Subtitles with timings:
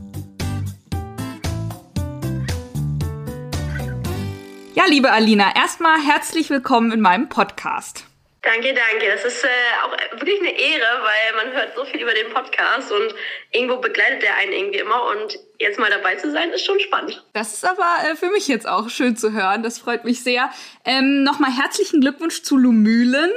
[4.75, 8.05] Ja, liebe Alina, erstmal herzlich willkommen in meinem Podcast.
[8.43, 9.07] Danke, danke.
[9.13, 9.49] Das ist äh,
[9.85, 13.15] auch wirklich eine Ehre, weil man hört so viel über den Podcast und
[13.51, 17.23] irgendwo begleitet der einen irgendwie immer und jetzt mal dabei zu sein, ist schon spannend.
[17.33, 19.65] Das ist aber äh, für mich jetzt auch schön zu hören.
[19.65, 20.51] Das freut mich sehr.
[20.85, 23.31] Ähm, Nochmal herzlichen Glückwunsch zu Lumülen.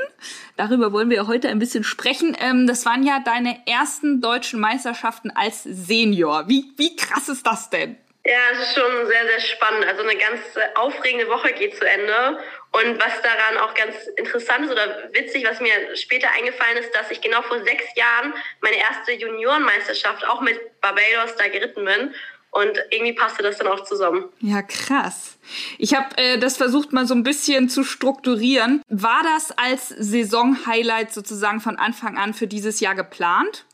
[0.55, 2.37] Darüber wollen wir heute ein bisschen sprechen.
[2.39, 6.47] Ähm, das waren ja deine ersten deutschen Meisterschaften als Senior.
[6.47, 7.97] Wie, wie krass ist das denn?
[8.25, 9.85] Ja, es ist schon sehr, sehr spannend.
[9.85, 10.39] Also eine ganz
[10.75, 12.39] aufregende Woche geht zu Ende.
[12.71, 17.11] Und was daran auch ganz interessant ist oder witzig, was mir später eingefallen ist, dass
[17.11, 22.15] ich genau vor sechs Jahren meine erste Juniorenmeisterschaft auch mit Barbados da geritten bin.
[22.51, 24.29] Und irgendwie passte das dann auch zusammen.
[24.39, 25.37] Ja, krass.
[25.77, 28.83] Ich habe äh, das versucht mal so ein bisschen zu strukturieren.
[28.87, 33.65] War das als Saison-Highlight sozusagen von Anfang an für dieses Jahr geplant?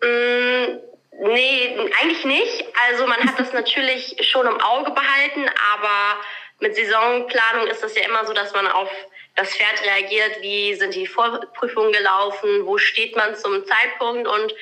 [0.00, 0.87] Mm
[1.20, 2.64] Nee, eigentlich nicht.
[2.88, 6.20] Also man hat das natürlich schon im Auge behalten, aber
[6.60, 8.90] mit Saisonplanung ist das ja immer so, dass man auf
[9.34, 14.28] das Pferd reagiert, wie sind die Vorprüfungen gelaufen, wo steht man zum Zeitpunkt?
[14.28, 14.54] Und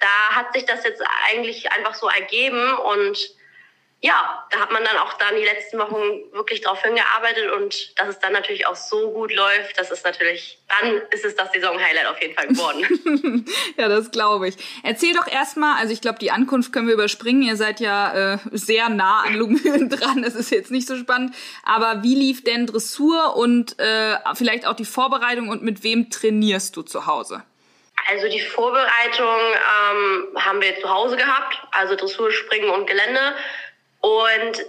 [0.00, 3.18] da hat sich das jetzt eigentlich einfach so ergeben und
[4.04, 5.94] ja, da hat man dann auch dann die letzten Wochen
[6.32, 10.58] wirklich drauf hingearbeitet und dass es dann natürlich auch so gut läuft, das ist natürlich,
[10.68, 13.46] dann ist es das Saison-Highlight auf jeden Fall geworden.
[13.76, 14.56] ja, das glaube ich.
[14.82, 17.42] Erzähl doch erstmal, also ich glaube, die Ankunft können wir überspringen.
[17.42, 21.36] Ihr seid ja äh, sehr nah an Lumülen dran, das ist jetzt nicht so spannend.
[21.62, 26.74] Aber wie lief denn Dressur und äh, vielleicht auch die Vorbereitung und mit wem trainierst
[26.76, 27.44] du zu Hause?
[28.10, 33.36] Also die Vorbereitung ähm, haben wir zu Hause gehabt, also Dressur, Springen und Gelände.
[34.02, 34.66] Und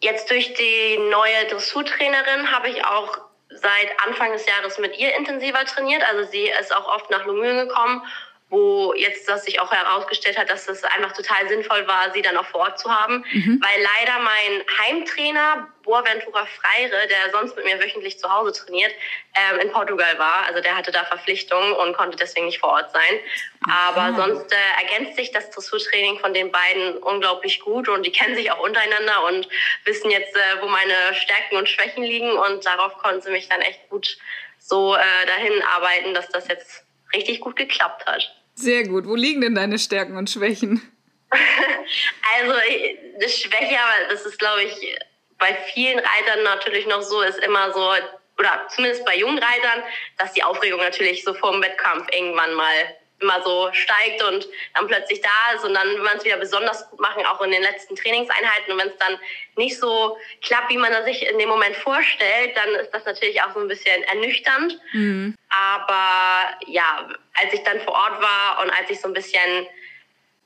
[0.00, 5.64] jetzt durch die neue Dressurtrainerin habe ich auch seit Anfang des Jahres mit ihr intensiver
[5.64, 6.02] trainiert.
[6.08, 8.02] Also sie ist auch oft nach Lumülen gekommen
[8.50, 12.36] wo jetzt das sich auch herausgestellt hat, dass es einfach total sinnvoll war, sie dann
[12.36, 13.60] auch vor Ort zu haben, mhm.
[13.60, 18.92] weil leider mein Heimtrainer Boaventura Freire, der sonst mit mir wöchentlich zu Hause trainiert,
[19.34, 20.44] ähm, in Portugal war.
[20.46, 23.18] Also der hatte da Verpflichtungen und konnte deswegen nicht vor Ort sein.
[23.68, 24.16] Aber mhm.
[24.16, 28.50] sonst äh, ergänzt sich das Dressurtraining von den beiden unglaublich gut und die kennen sich
[28.50, 29.48] auch untereinander und
[29.84, 33.60] wissen jetzt, äh, wo meine Stärken und Schwächen liegen und darauf konnten sie mich dann
[33.60, 34.16] echt gut
[34.58, 38.34] so äh, dahin arbeiten, dass das jetzt richtig gut geklappt hat.
[38.54, 39.06] Sehr gut.
[39.06, 40.80] Wo liegen denn deine Stärken und Schwächen?
[41.30, 42.54] also
[43.20, 44.98] das Schwäche, aber das ist, glaube ich,
[45.38, 47.92] bei vielen Reitern natürlich noch so, ist immer so,
[48.38, 49.82] oder zumindest bei jungen Reitern,
[50.18, 54.86] dass die Aufregung natürlich so vor dem Wettkampf irgendwann mal immer so steigt und dann
[54.86, 57.62] plötzlich da ist und dann will man es wieder besonders gut machen, auch in den
[57.62, 58.72] letzten Trainingseinheiten.
[58.72, 59.18] Und wenn es dann
[59.56, 63.42] nicht so klappt, wie man das sich in dem Moment vorstellt, dann ist das natürlich
[63.42, 64.78] auch so ein bisschen ernüchternd.
[64.92, 65.34] Mhm.
[65.48, 67.08] Aber ja,
[67.42, 69.66] als ich dann vor Ort war und als ich so ein bisschen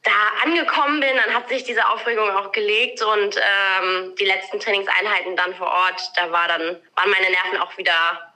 [0.04, 5.36] da angekommen bin, dann hat sich diese Aufregung auch gelegt und ähm, die letzten Trainingseinheiten
[5.36, 8.34] dann vor Ort, da war dann, waren meine Nerven auch wieder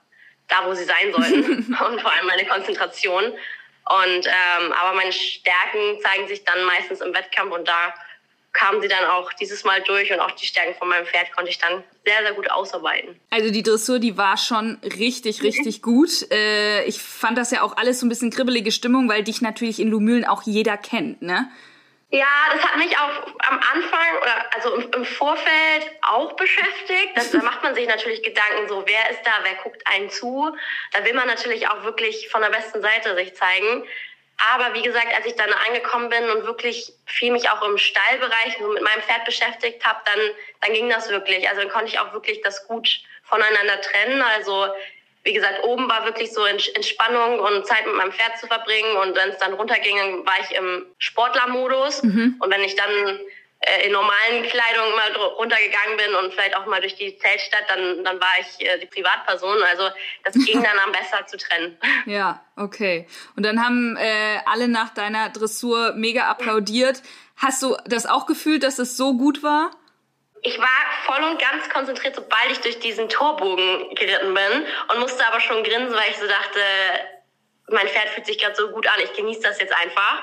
[0.49, 3.33] da, wo sie sein sollten und vor allem meine Konzentration.
[3.93, 7.93] Und ähm, aber meine Stärken zeigen sich dann meistens im Wettkampf und da
[8.53, 11.51] kamen sie dann auch dieses Mal durch und auch die Stärken von meinem Pferd konnte
[11.51, 13.19] ich dann sehr, sehr gut ausarbeiten.
[13.31, 16.31] Also die Dressur, die war schon richtig, richtig gut.
[16.31, 19.81] Äh, ich fand das ja auch alles so ein bisschen kribbelige Stimmung, weil dich natürlich
[19.81, 21.51] in Lumülen auch jeder kennt, ne?
[22.15, 27.13] Ja, das hat mich auch am Anfang oder also im, im Vorfeld auch beschäftigt.
[27.15, 30.55] Das, da macht man sich natürlich Gedanken, so wer ist da, wer guckt einen zu.
[30.93, 33.85] Da will man natürlich auch wirklich von der besten Seite sich zeigen.
[34.53, 38.61] Aber wie gesagt, als ich dann angekommen bin und wirklich viel mich auch im Stallbereich
[38.61, 40.21] nur mit meinem Pferd beschäftigt habe, dann,
[40.61, 41.49] dann ging das wirklich.
[41.49, 44.21] Also dann konnte ich auch wirklich das gut voneinander trennen.
[44.21, 44.69] Also
[45.25, 48.97] wie gesagt, oben war wirklich so Entspannung und Zeit mit meinem Pferd zu verbringen.
[48.97, 52.03] Und wenn es dann runterging, war ich im Sportlermodus.
[52.03, 52.37] Mhm.
[52.41, 52.91] Und wenn ich dann
[53.61, 58.03] äh, in normalen Kleidung mal runtergegangen bin und vielleicht auch mal durch die Zeltstadt, dann,
[58.03, 59.63] dann war ich äh, die Privatperson.
[59.63, 59.85] Also
[60.25, 61.77] das ging dann am besser zu trennen.
[62.07, 63.07] Ja, okay.
[63.37, 67.01] Und dann haben äh, alle nach deiner Dressur mega applaudiert.
[67.37, 69.71] Hast du das auch gefühlt, dass es so gut war?
[70.43, 70.69] Ich war
[71.07, 75.63] voll und ganz konzentriert, sobald ich durch diesen Torbogen geritten bin und musste aber schon
[75.63, 76.61] grinsen, weil ich so dachte,
[77.69, 80.23] mein Pferd fühlt sich gerade so gut an, ich genieße das jetzt einfach.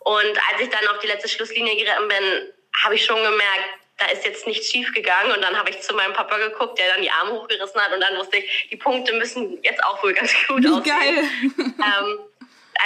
[0.00, 3.68] Und als ich dann auf die letzte Schlusslinie geritten bin, habe ich schon gemerkt,
[3.98, 5.32] da ist jetzt nichts schief gegangen.
[5.32, 7.92] Und dann habe ich zu meinem Papa geguckt, der dann die Arme hochgerissen hat.
[7.92, 10.84] Und dann wusste ich, die Punkte müssen jetzt auch wohl ganz gut Wie aussehen.
[10.84, 11.24] Geil.
[11.58, 12.18] Ähm,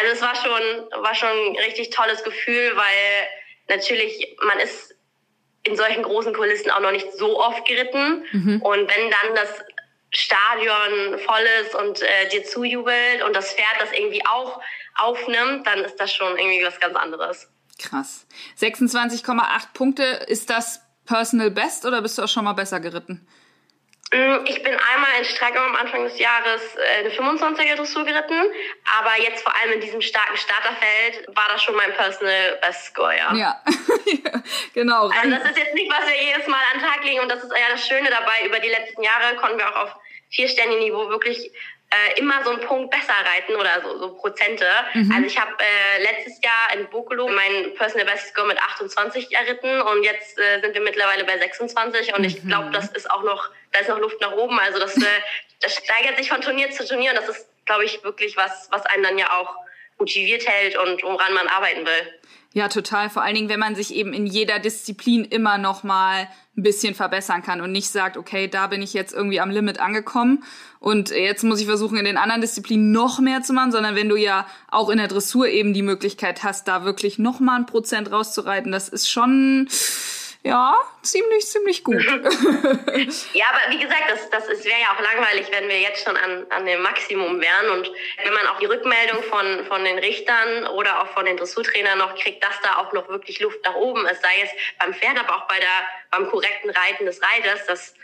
[0.00, 3.29] also es war schon, war schon ein richtig tolles Gefühl, weil
[3.69, 4.94] natürlich, man ist
[5.64, 8.25] in solchen großen Kulissen auch noch nicht so oft geritten.
[8.32, 8.62] Mhm.
[8.62, 9.64] Und wenn dann das
[10.11, 14.61] Stadion voll ist und äh, dir zujubelt und das Pferd das irgendwie auch
[14.97, 17.49] aufnimmt, dann ist das schon irgendwie was ganz anderes.
[17.79, 18.26] Krass.
[18.61, 23.26] 26,8 Punkte, ist das Personal Best oder bist du auch schon mal besser geritten?
[24.12, 28.43] Mm, ich bin einmal in Streckung am Anfang des Jahres äh, eine 25er Dressur geritten,
[29.00, 33.17] aber jetzt vor allem in diesem starken Starterfeld war das schon mein Personal Best Score,
[33.17, 33.35] ja.
[33.35, 33.62] Ja,
[34.75, 35.09] genau.
[35.09, 37.43] Also das ist jetzt nicht, was wir jedes Mal an den Tag legen und das
[37.43, 38.44] ist ja das Schöne dabei.
[38.44, 39.97] Über die letzten Jahre konnten wir auch auf
[40.29, 41.50] Vier-Sterne-Niveau wirklich
[41.93, 44.67] äh, immer so einen Punkt besser reiten oder so, so Prozente.
[44.94, 45.12] Mhm.
[45.12, 49.81] Also ich habe äh, letztes Jahr in Bokolo mein Personal Best Score mit 28 erritten
[49.83, 52.25] und jetzt äh, sind wir mittlerweile bei 26 und mhm.
[52.25, 54.58] ich glaube, das ist auch noch, da ist noch Luft nach oben.
[54.58, 55.05] Also das, äh,
[55.61, 58.87] das steigert sich von Turnier zu Turnier und das ist, glaube ich, wirklich was, was
[58.87, 59.55] einen dann ja auch
[59.99, 62.20] motiviert hält und woran man arbeiten will.
[62.55, 63.09] Ja, total.
[63.09, 66.94] Vor allen Dingen, wenn man sich eben in jeder Disziplin immer noch mal ein bisschen
[66.94, 70.44] verbessern kann und nicht sagt, okay, da bin ich jetzt irgendwie am Limit angekommen
[70.79, 74.11] und jetzt muss ich versuchen, in den anderen Disziplinen noch mehr zu machen, sondern wenn
[74.11, 77.65] du ja auch in der Dressur eben die Möglichkeit hast, da wirklich noch mal ein
[77.65, 79.67] Prozent rauszureiten, das ist schon
[80.44, 82.05] ja, ziemlich, ziemlich gut.
[83.32, 86.46] ja, aber wie gesagt, das, das wäre ja auch langweilig, wenn wir jetzt schon an,
[86.51, 87.70] an dem Maximum wären.
[87.70, 87.89] Und
[88.25, 92.17] wenn man auch die Rückmeldung von, von den Richtern oder auch von den Dressurtrainern noch
[92.17, 95.37] kriegt, dass da auch noch wirklich Luft nach oben ist, sei es beim Pferd, aber
[95.37, 97.94] auch bei der, beim korrekten Reiten des Reiters, das,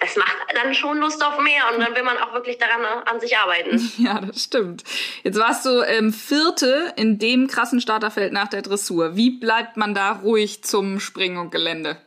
[0.00, 3.20] das macht dann schon Lust auf mehr und dann will man auch wirklich daran an
[3.20, 3.78] sich arbeiten.
[3.98, 4.82] Ja, das stimmt.
[5.24, 9.14] Jetzt warst du ähm, Vierte in dem krassen Starterfeld nach der Dressur.
[9.14, 11.98] Wie bleibt man da ruhig zum Springen und Gelände?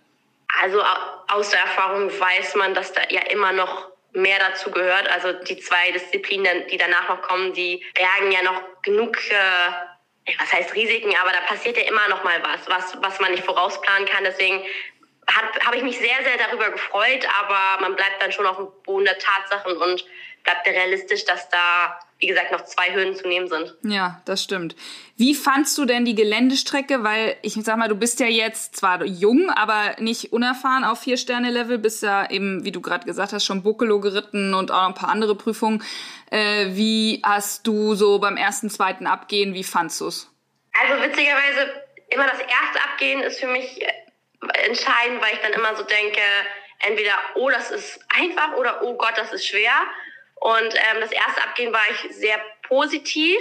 [0.62, 0.82] Also
[1.28, 5.08] aus der Erfahrung weiß man, dass da ja immer noch mehr dazu gehört.
[5.10, 10.54] Also die zwei Disziplinen, die danach noch kommen, die bergen ja noch genug, äh, was
[10.54, 14.08] heißt Risiken, aber da passiert ja immer noch mal was, was, was man nicht vorausplanen
[14.08, 14.24] kann.
[14.24, 14.64] Deswegen
[15.66, 19.06] habe ich mich sehr, sehr darüber gefreut, aber man bleibt dann schon auf dem Boden
[19.06, 20.06] der Tatsachen und
[20.44, 23.76] bleibt realistisch, dass da wie gesagt, noch zwei Hürden zu nehmen sind.
[23.84, 24.78] Ja, das stimmt.
[25.18, 27.04] Wie fandst du denn die Geländestrecke?
[27.04, 31.80] Weil ich sag mal, du bist ja jetzt zwar jung, aber nicht unerfahren auf Vier-Sterne-Level,
[31.80, 34.94] bist ja eben, wie du gerade gesagt hast, schon Buccelo geritten und auch noch ein
[34.94, 35.84] paar andere Prüfungen.
[36.32, 40.32] Äh, wie hast du so beim ersten, zweiten Abgehen, wie fandst du's?
[40.80, 41.74] Also witzigerweise,
[42.10, 43.86] immer das erste Abgehen ist für mich
[44.66, 46.22] entscheidend, weil ich dann immer so denke,
[46.80, 49.74] entweder, oh, das ist einfach oder oh Gott, das ist schwer.
[50.36, 53.38] Und ähm, das erste Abgehen war ich sehr positiv.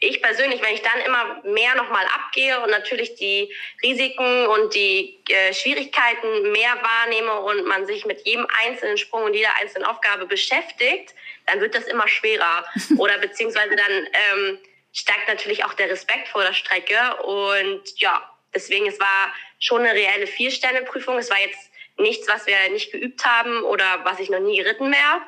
[0.00, 5.22] Ich persönlich, wenn ich dann immer mehr nochmal abgehe und natürlich die Risiken und die
[5.30, 10.26] äh, Schwierigkeiten mehr wahrnehme und man sich mit jedem einzelnen Sprung und jeder einzelnen Aufgabe
[10.26, 11.14] beschäftigt,
[11.46, 12.66] dann wird das immer schwerer.
[12.98, 14.58] Oder beziehungsweise dann ähm,
[14.92, 17.16] steigt natürlich auch der Respekt vor der Strecke.
[17.22, 21.18] Und ja, deswegen, es war schon eine reelle Vier-Sterne-Prüfung.
[21.18, 24.90] Es war jetzt nichts, was wir nicht geübt haben oder was ich noch nie geritten
[24.90, 25.22] wäre.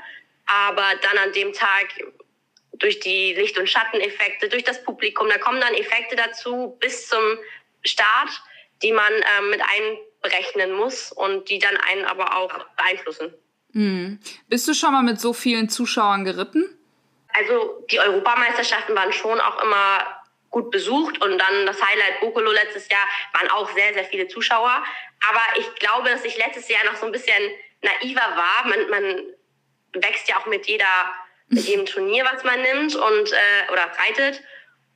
[0.46, 1.88] Aber dann an dem Tag
[2.72, 7.38] durch die Licht- und Schatteneffekte, durch das Publikum, da kommen dann Effekte dazu bis zum
[7.82, 8.42] Start,
[8.82, 13.32] die man äh, mit einberechnen muss und die dann einen aber auch beeinflussen.
[13.72, 14.20] Mhm.
[14.48, 16.78] Bist du schon mal mit so vielen Zuschauern geritten?
[17.28, 20.23] Also die Europameisterschaften waren schon auch immer
[20.54, 24.84] gut besucht und dann das Highlight Bokolo letztes Jahr waren auch sehr, sehr viele Zuschauer.
[25.28, 27.42] Aber ich glaube, dass ich letztes Jahr noch so ein bisschen
[27.82, 28.64] naiver war.
[28.68, 29.22] Man, man
[29.94, 31.12] wächst ja auch mit jeder,
[31.48, 34.42] mit jedem Turnier, was man nimmt und äh, oder reitet.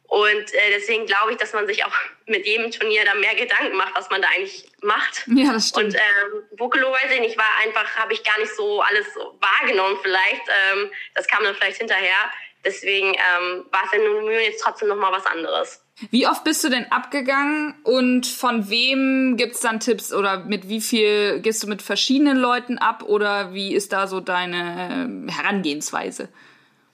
[0.04, 1.92] Und äh, deswegen glaube ich, dass man sich auch
[2.26, 5.24] mit jedem Turnier da mehr Gedanken macht, was man da eigentlich macht.
[5.26, 5.86] Ja, das stimmt.
[5.86, 9.08] Und ähm, Vocalo, weiß ich nicht, war einfach, habe ich gar nicht so alles
[9.40, 10.42] wahrgenommen vielleicht.
[10.48, 12.30] Ähm, das kam dann vielleicht hinterher.
[12.64, 15.82] Deswegen ähm, war es in Union jetzt trotzdem nochmal was anderes.
[16.10, 20.80] Wie oft bist du denn abgegangen und von wem gibt's dann Tipps oder mit wie
[20.80, 26.28] viel gehst du mit verschiedenen Leuten ab oder wie ist da so deine äh, Herangehensweise?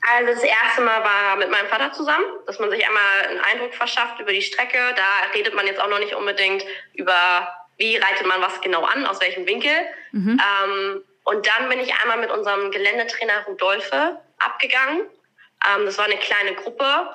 [0.06, 3.74] Also das erste Mal war mit meinem Vater zusammen, dass man sich einmal einen Eindruck
[3.74, 4.78] verschafft über die Strecke.
[4.96, 9.06] Da redet man jetzt auch noch nicht unbedingt über, wie reitet man was genau an,
[9.06, 9.72] aus welchem Winkel.
[10.12, 10.40] Mhm.
[10.40, 15.06] Ähm, und dann bin ich einmal mit unserem Geländetrainer Rudolfe abgegangen.
[15.68, 17.08] Ähm, das war eine kleine Gruppe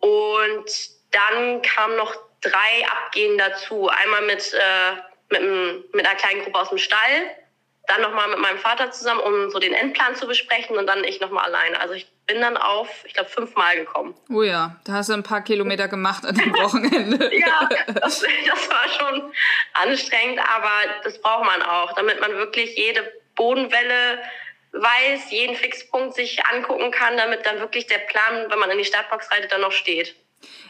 [0.00, 0.70] und
[1.10, 3.88] dann kamen noch drei Abgehen dazu.
[3.88, 4.92] Einmal mit, äh,
[5.30, 7.36] mit, mit einer kleinen Gruppe aus dem Stall,
[7.86, 11.20] dann nochmal mit meinem Vater zusammen, um so den Endplan zu besprechen und dann ich
[11.20, 11.80] nochmal alleine.
[11.80, 14.14] Also ich bin dann auf, ich glaube, fünfmal gekommen.
[14.30, 17.34] Oh ja, da hast du ein paar Kilometer gemacht an dem Wochenende.
[17.36, 19.32] ja, das, das war schon
[19.74, 20.70] anstrengend, aber
[21.02, 24.20] das braucht man auch, damit man wirklich jede Bodenwelle
[24.72, 28.84] weiß, jeden Fixpunkt sich angucken kann, damit dann wirklich der Plan, wenn man in die
[28.84, 30.14] Startbox reitet, dann noch steht.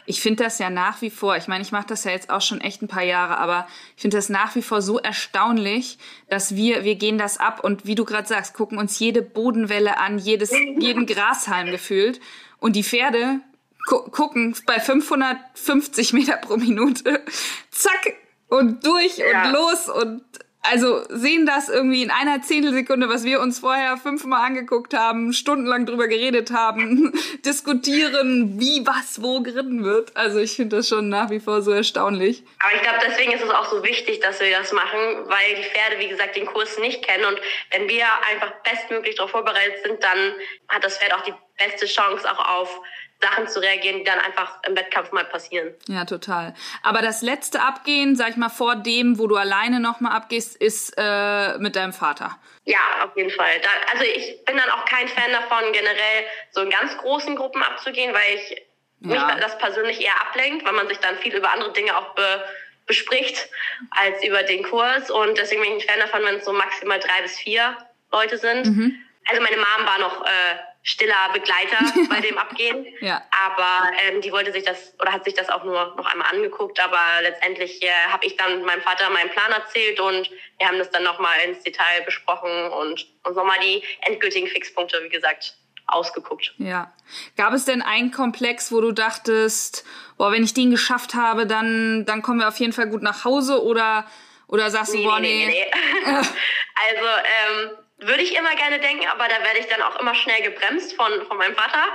[0.05, 2.41] Ich finde das ja nach wie vor, ich meine, ich mache das ja jetzt auch
[2.41, 6.55] schon echt ein paar Jahre, aber ich finde das nach wie vor so erstaunlich, dass
[6.55, 10.17] wir, wir gehen das ab und wie du gerade sagst, gucken uns jede Bodenwelle an,
[10.17, 12.19] jedes, jeden Grashalm gefühlt
[12.59, 13.39] und die Pferde
[13.87, 17.23] gu gucken bei 550 Meter pro Minute,
[17.69, 18.15] zack,
[18.47, 19.45] und durch ja.
[19.45, 20.23] und los und
[20.63, 25.87] also sehen das irgendwie in einer Zehntelsekunde, was wir uns vorher fünfmal angeguckt haben, stundenlang
[25.87, 27.13] drüber geredet haben,
[27.45, 30.15] diskutieren, wie was wo geritten wird.
[30.15, 32.43] Also ich finde das schon nach wie vor so erstaunlich.
[32.59, 35.63] Aber ich glaube, deswegen ist es auch so wichtig, dass wir das machen, weil die
[35.63, 37.25] Pferde, wie gesagt, den Kurs nicht kennen.
[37.25, 37.41] Und
[37.71, 40.33] wenn wir einfach bestmöglich darauf vorbereitet sind, dann
[40.67, 42.81] hat das Pferd auch die beste Chance auch auf
[43.21, 45.73] Sachen zu reagieren, die dann einfach im Wettkampf mal passieren.
[45.87, 46.53] Ja, total.
[46.83, 50.93] Aber das letzte Abgehen, sag ich mal, vor dem, wo du alleine nochmal abgehst, ist
[50.97, 52.37] äh, mit deinem Vater.
[52.65, 53.59] Ja, auf jeden Fall.
[53.61, 57.63] Da, also ich bin dann auch kein Fan davon, generell so in ganz großen Gruppen
[57.63, 58.61] abzugehen, weil ich
[59.01, 59.25] ja.
[59.25, 62.43] mich das persönlich eher ablenkt, weil man sich dann viel über andere Dinge auch be,
[62.85, 63.49] bespricht
[63.91, 65.09] als über den Kurs.
[65.09, 67.77] Und deswegen bin ich ein Fan davon, wenn es so maximal drei bis vier
[68.11, 68.65] Leute sind.
[68.65, 68.99] Mhm.
[69.27, 71.77] Also meine Mom war noch äh, stiller Begleiter
[72.09, 72.85] bei dem Abgehen.
[73.01, 73.23] ja.
[73.45, 76.79] Aber ähm, die wollte sich das oder hat sich das auch nur noch einmal angeguckt.
[76.79, 80.89] Aber letztendlich äh, habe ich dann meinem Vater meinen Plan erzählt und wir haben das
[80.91, 85.55] dann nochmal ins Detail besprochen und uns nochmal die endgültigen Fixpunkte, wie gesagt,
[85.87, 86.53] ausgeguckt.
[86.57, 86.93] Ja.
[87.37, 89.85] Gab es denn einen Komplex, wo du dachtest,
[90.17, 93.25] boah, wenn ich den geschafft habe, dann, dann kommen wir auf jeden Fall gut nach
[93.25, 94.07] Hause oder,
[94.47, 95.45] oder sagst nee, du, boah, nee.
[95.47, 95.65] nee,
[96.05, 96.11] nee.
[96.15, 100.41] also, ähm, würde ich immer gerne denken, aber da werde ich dann auch immer schnell
[100.41, 101.85] gebremst von, von meinem Vater,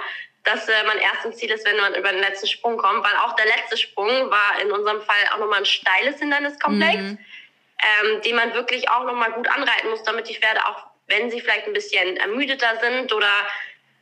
[0.44, 3.34] dass äh, mein erstes Ziel ist, wenn man über den letzten Sprung kommt, weil auch
[3.34, 7.18] der letzte Sprung war in unserem Fall auch nochmal ein steiles Hinderniskomplex, mhm.
[7.18, 11.40] ähm, den man wirklich auch nochmal gut anreiten muss, damit die Pferde auch, wenn sie
[11.40, 13.30] vielleicht ein bisschen ermüdeter sind oder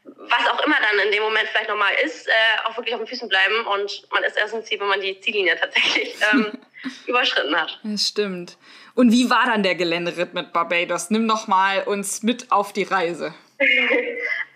[0.05, 2.33] was auch immer dann in dem Moment vielleicht nochmal ist, äh,
[2.65, 5.19] auch wirklich auf den Füßen bleiben und man ist erst im Ziel, wenn man die
[5.21, 6.53] Ziellinie tatsächlich ähm,
[7.07, 7.81] überschritten hat.
[7.83, 8.59] Das stimmt.
[8.95, 11.11] Und wie war dann der Geländeritt mit Barbados?
[11.11, 13.35] Nimm noch mal uns mit auf die Reise.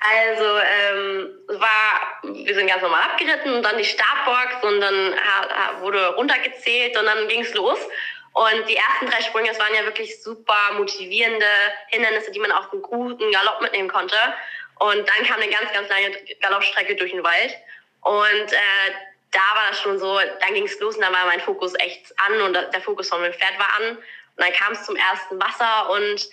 [0.01, 5.15] Also ähm, war, wir sind ganz normal abgeritten und dann die Startbox und dann
[5.81, 7.79] wurde runtergezählt und dann ging's los.
[8.33, 11.47] Und die ersten drei Sprünge, es waren ja wirklich super motivierende
[11.89, 14.17] Hindernisse, die man auf einen guten Galopp mitnehmen konnte.
[14.79, 17.57] Und dann kam eine ganz, ganz lange Galoppstrecke durch den Wald.
[18.03, 18.93] Und äh,
[19.33, 22.15] da war das schon so, dann ging es los und da war mein Fokus echt
[22.19, 23.99] an und der Fokus von meinem Pferd war an.
[24.39, 26.29] Und dann kam es zum ersten Wasser und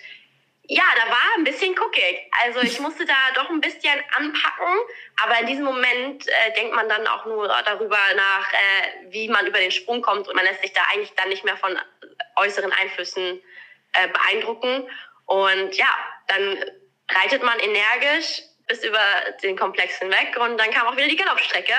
[0.68, 2.30] ja, da war ein bisschen guckig.
[2.44, 4.74] Also ich musste da doch ein bisschen anpacken,
[5.22, 9.46] aber in diesem Moment äh, denkt man dann auch nur darüber nach, äh, wie man
[9.46, 11.78] über den Sprung kommt und man lässt sich da eigentlich dann nicht mehr von
[12.36, 13.40] äußeren Einflüssen
[13.92, 14.88] äh, beeindrucken.
[15.26, 15.88] Und ja,
[16.28, 16.64] dann
[17.10, 19.00] reitet man energisch bis über
[19.42, 21.74] den Komplex hinweg und dann kam auch wieder die Galoppstrecke.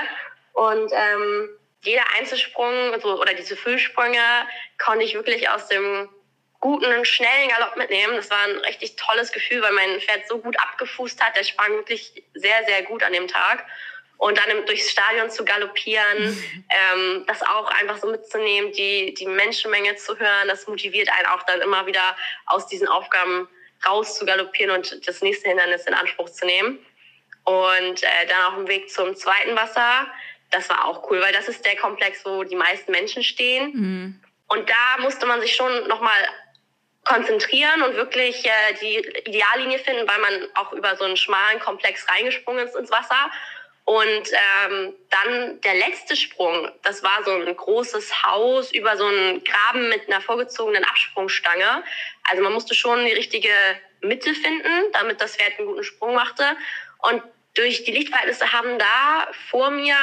[0.53, 1.49] Und ähm,
[1.83, 6.09] jeder Einzelsprung so, oder diese Füllsprünge konnte ich wirklich aus dem
[6.67, 8.17] guten, schnellen Galopp mitnehmen.
[8.17, 11.37] Das war ein richtig tolles Gefühl, weil mein Pferd so gut abgefußt hat.
[11.37, 13.65] Der sprang wirklich sehr, sehr gut an dem Tag.
[14.17, 19.95] Und dann durchs Stadion zu galoppieren, ähm, das auch einfach so mitzunehmen, die, die Menschenmenge
[19.95, 23.47] zu hören, das motiviert einen auch dann immer wieder aus diesen Aufgaben
[23.87, 26.79] raus zu galoppieren und das nächste Hindernis in Anspruch zu nehmen.
[27.45, 30.07] Und äh, dann auf dem Weg zum zweiten Wasser,
[30.49, 33.71] das war auch cool, weil das ist der Komplex, wo die meisten Menschen stehen.
[33.73, 34.21] Mhm.
[34.47, 36.17] Und da musste man sich schon nochmal
[37.07, 38.97] konzentrieren und wirklich äh, die
[39.29, 43.31] Ideallinie finden, weil man auch über so einen schmalen Komplex reingesprungen ist ins Wasser.
[43.85, 49.41] Und ähm, dann der letzte Sprung, das war so ein großes Haus über so einen
[49.45, 51.83] Graben mit einer vorgezogenen Absprungstange.
[52.29, 53.49] Also man musste schon die richtige
[54.01, 56.43] Mitte finden, damit das Pferd einen guten Sprung machte.
[56.97, 57.23] Und
[57.53, 59.95] durch die Lichtverhältnisse haben da vor mir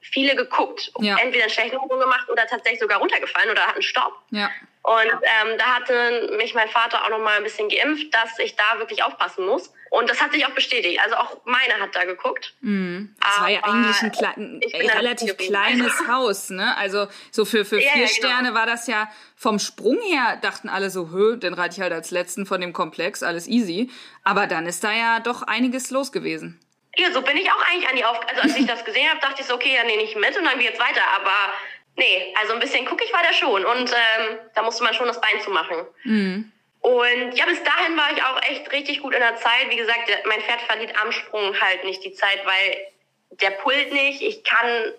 [0.00, 0.90] viele geguckt.
[1.00, 1.18] Ja.
[1.18, 4.14] Entweder einen schlechten Sprung gemacht oder tatsächlich sogar runtergefallen oder hatten Stopp.
[4.30, 4.50] Ja.
[4.86, 8.54] Und ähm, da hatte mich mein Vater auch noch mal ein bisschen geimpft, dass ich
[8.54, 9.72] da wirklich aufpassen muss.
[9.90, 11.00] Und das hat sich auch bestätigt.
[11.02, 12.54] Also auch meine hat da geguckt.
[12.60, 16.76] Mm, das war ja eigentlich ein, klein, ein relativ kleines Haus, ne?
[16.76, 18.28] Also so für, für ja, vier ja, genau.
[18.28, 21.92] Sterne war das ja vom Sprung her, dachten alle so, hö, den reite ich halt
[21.92, 23.90] als letzten von dem Komplex, alles easy.
[24.22, 26.60] Aber dann ist da ja doch einiges los gewesen.
[26.96, 28.28] Ja, so bin ich auch eigentlich an die Aufgabe.
[28.28, 30.44] Also als ich das gesehen habe, dachte ich so, okay, ja, nehme ich mit und
[30.44, 31.02] dann geht's weiter.
[31.16, 31.52] Aber
[31.96, 35.20] Nee, also ein bisschen guckig war der schon und ähm, da musste man schon das
[35.20, 35.86] Bein zu machen.
[36.04, 36.52] Mhm.
[36.80, 39.70] Und ja, bis dahin war ich auch echt richtig gut in der Zeit.
[39.70, 42.86] Wie gesagt, mein Pferd verliert am Sprung halt nicht die Zeit, weil
[43.30, 44.22] der pullt nicht.
[44.22, 44.92] Ich kann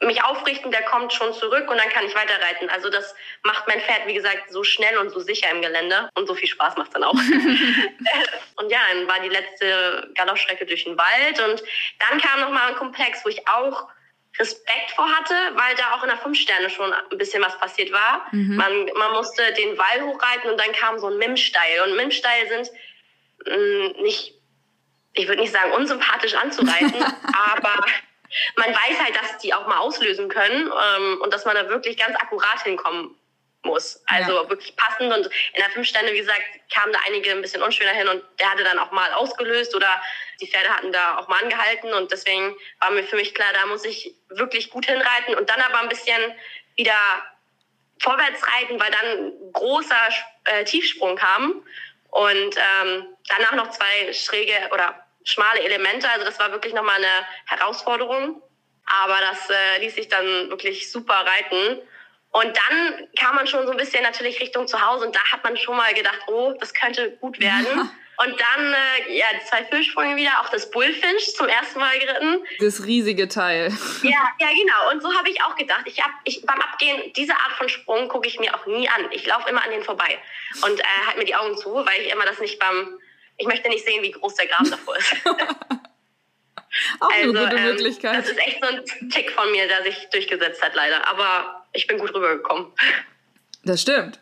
[0.00, 2.68] mich aufrichten, der kommt schon zurück und dann kann ich weiterreiten.
[2.68, 6.26] Also das macht mein Pferd, wie gesagt, so schnell und so sicher im Gelände und
[6.26, 7.14] so viel Spaß macht dann auch.
[8.56, 11.62] und ja, dann war die letzte Galoppstrecke durch den Wald und
[12.00, 13.88] dann kam noch mal ein Komplex, wo ich auch
[14.38, 18.26] Respekt vor hatte, weil da auch in der Fünf-Sterne schon ein bisschen was passiert war.
[18.32, 18.56] Mhm.
[18.56, 21.82] Man, man musste den Wall hochreiten und dann kam so ein Mim-Steil.
[21.82, 22.70] Und Mim-Steil sind
[23.46, 24.34] mh, mm, nicht,
[25.12, 26.94] ich würde nicht sagen unsympathisch anzureiten,
[27.52, 27.84] aber
[28.56, 31.96] man weiß halt, dass die auch mal auslösen können ähm, und dass man da wirklich
[31.96, 33.16] ganz akkurat hinkommen
[33.64, 34.02] muss.
[34.06, 34.48] Also ja.
[34.48, 35.12] wirklich passend.
[35.12, 38.50] Und in der Fünf-Sterne, wie gesagt, kamen da einige ein bisschen unschöner hin und der
[38.50, 40.00] hatte dann auch mal ausgelöst oder
[40.40, 41.92] die Pferde hatten da auch mal angehalten.
[41.92, 45.60] Und deswegen war mir für mich klar, da muss ich wirklich gut hinreiten und dann
[45.60, 46.34] aber ein bisschen
[46.76, 46.98] wieder
[48.00, 50.08] vorwärts reiten, weil dann großer
[50.44, 51.64] äh, Tiefsprung kam
[52.10, 56.08] und ähm, danach noch zwei schräge oder schmale Elemente.
[56.10, 58.42] Also das war wirklich nochmal eine Herausforderung.
[58.86, 61.80] Aber das äh, ließ sich dann wirklich super reiten.
[62.34, 65.44] Und dann kam man schon so ein bisschen natürlich Richtung zu Hause und da hat
[65.44, 67.64] man schon mal gedacht, oh, das könnte gut werden.
[67.64, 67.90] Ja.
[68.16, 72.44] Und dann, äh, ja, zwei Fischsprünge wieder, auch das Bullfinch zum ersten Mal geritten.
[72.58, 73.72] Das riesige Teil.
[74.02, 74.90] Ja, ja, genau.
[74.92, 75.82] Und so habe ich auch gedacht.
[75.84, 79.06] Ich hab, ich, beim Abgehen, diese Art von Sprung gucke ich mir auch nie an.
[79.12, 80.18] Ich laufe immer an denen vorbei
[80.62, 82.98] und äh, halte mir die Augen zu, weil ich immer das nicht beim,
[83.36, 85.14] ich möchte nicht sehen, wie groß der Graben davor ist.
[86.98, 88.18] auch also, eine gute ähm, Möglichkeit.
[88.18, 91.06] Das ist echt so ein Tick von mir, der sich durchgesetzt hat, leider.
[91.06, 92.72] Aber ich bin gut rübergekommen.
[93.64, 94.18] Das stimmt.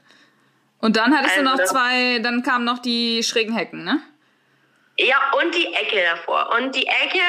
[0.81, 4.03] Und dann hattest also, du noch also- zwei, dann kamen noch die schrägen Hecken, ne?
[4.99, 6.55] Ja, und die Ecke davor.
[6.57, 7.21] Und die Ecke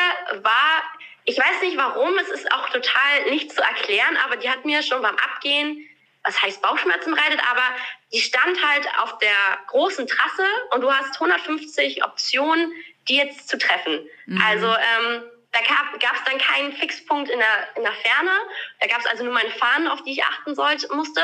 [0.42, 0.84] war,
[1.26, 4.84] ich weiß nicht warum, es ist auch total nicht zu erklären, aber die hat mir
[4.84, 5.88] schon beim Abgehen,
[6.24, 7.64] was heißt Bauchschmerzen bereitet, aber
[8.12, 12.72] die stand halt auf der großen Trasse und du hast 150 Optionen,
[13.08, 14.08] die jetzt zu treffen.
[14.26, 14.42] Mhm.
[14.46, 15.60] Also ähm, da
[16.00, 18.32] gab es dann keinen Fixpunkt in der, in der Ferne.
[18.80, 21.22] Da gab es also nur meine Fahnen, auf die ich achten sollte, musste.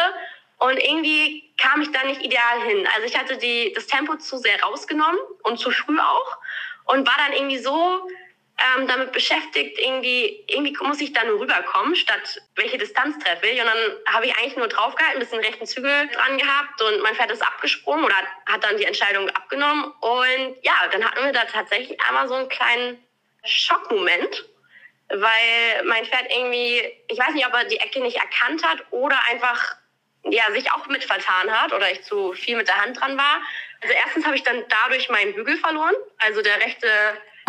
[0.59, 2.87] Und irgendwie kam ich da nicht ideal hin.
[2.93, 6.37] Also ich hatte die, das Tempo zu sehr rausgenommen und zu früh auch
[6.85, 8.07] und war dann irgendwie so
[8.75, 13.59] ähm, damit beschäftigt, irgendwie, irgendwie muss ich da nur rüberkommen, statt welche Distanz treffe ich.
[13.61, 17.15] Und dann habe ich eigentlich nur draufgehalten, ein bisschen rechten Zügel dran gehabt und mein
[17.15, 18.15] Pferd ist abgesprungen oder
[18.45, 19.85] hat dann die Entscheidung abgenommen.
[20.01, 23.08] Und ja, dann hatten wir da tatsächlich einmal so einen kleinen
[23.49, 24.45] Schockmoment,
[25.09, 29.19] weil mein Pferd irgendwie, ich weiß nicht, ob er die Ecke nicht erkannt hat oder
[29.29, 29.75] einfach
[30.23, 33.41] ja, sich auch mit vertan hat oder ich zu viel mit der Hand dran war.
[33.81, 36.87] Also erstens habe ich dann dadurch meinen Bügel verloren, also der rechte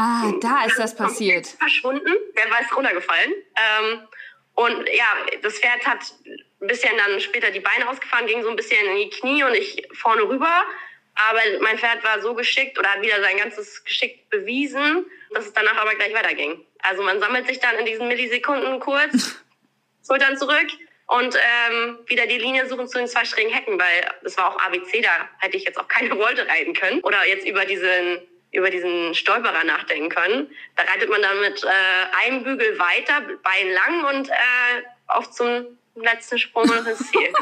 [0.03, 1.47] Ah, da ist das passiert.
[1.47, 3.35] Verschwunden, der war runtergefallen.
[3.35, 4.09] Ähm,
[4.55, 5.05] und ja,
[5.43, 8.97] das Pferd hat ein bisschen dann später die Beine ausgefahren, ging so ein bisschen in
[8.97, 10.65] die Knie und ich vorne rüber.
[11.15, 15.53] Aber mein Pferd war so geschickt oder hat wieder sein ganzes Geschick bewiesen, dass es
[15.53, 16.65] danach aber gleich weiterging.
[16.83, 19.43] Also man sammelt sich dann in diesen Millisekunden kurz,
[20.07, 20.67] Schultern zurück
[21.07, 24.61] und ähm, wieder die Linie suchen zu den zwei schrägen Hecken, weil das war auch
[24.61, 27.01] ABC, da hätte ich jetzt auch keine Wolte reiten können.
[27.01, 30.51] Oder jetzt über diesen über diesen Stolperer nachdenken können.
[30.77, 35.79] Da reitet man dann mit äh, einem Bügel weiter, Bein lang und äh, auf zum
[35.95, 37.33] letzten Sprung und ins Ziel.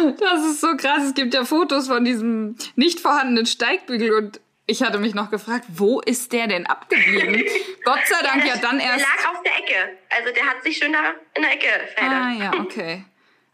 [0.18, 1.04] das ist so krass.
[1.04, 5.64] Es gibt ja Fotos von diesem nicht vorhandenen Steigbügel und ich hatte mich noch gefragt,
[5.68, 7.44] wo ist der denn abgeblieben?
[7.84, 9.00] Gott sei Dank ja, ja dann erst.
[9.00, 9.98] Der lag auf der Ecke.
[10.10, 12.22] Also der hat sich schön da in der Ecke verändert.
[12.22, 13.04] Ah ja, okay.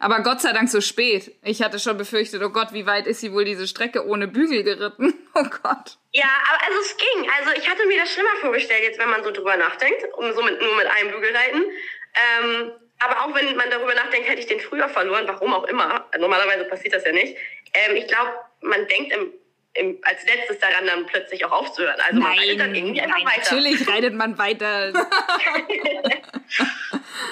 [0.00, 1.34] Aber Gott sei Dank so spät.
[1.42, 4.62] Ich hatte schon befürchtet, oh Gott, wie weit ist sie wohl diese Strecke ohne Bügel
[4.62, 5.14] geritten?
[5.34, 5.98] Oh Gott.
[6.10, 7.30] Ja, aber also es ging.
[7.38, 10.42] Also ich hatte mir das schlimmer vorgestellt, jetzt wenn man so drüber nachdenkt, um so
[10.42, 11.62] mit, nur mit einem Bügel reiten.
[12.42, 16.06] Ähm, aber auch wenn man darüber nachdenkt, hätte ich den früher verloren, warum auch immer.
[16.18, 17.36] Normalerweise passiert das ja nicht.
[17.74, 19.32] Ähm, ich glaube, man denkt im,
[19.74, 22.00] im, als letztes daran, dann plötzlich auch aufzuhören.
[22.00, 23.54] Also nein, man reitet dann irgendwie einfach nein, weiter.
[23.54, 24.92] Natürlich reitet man weiter.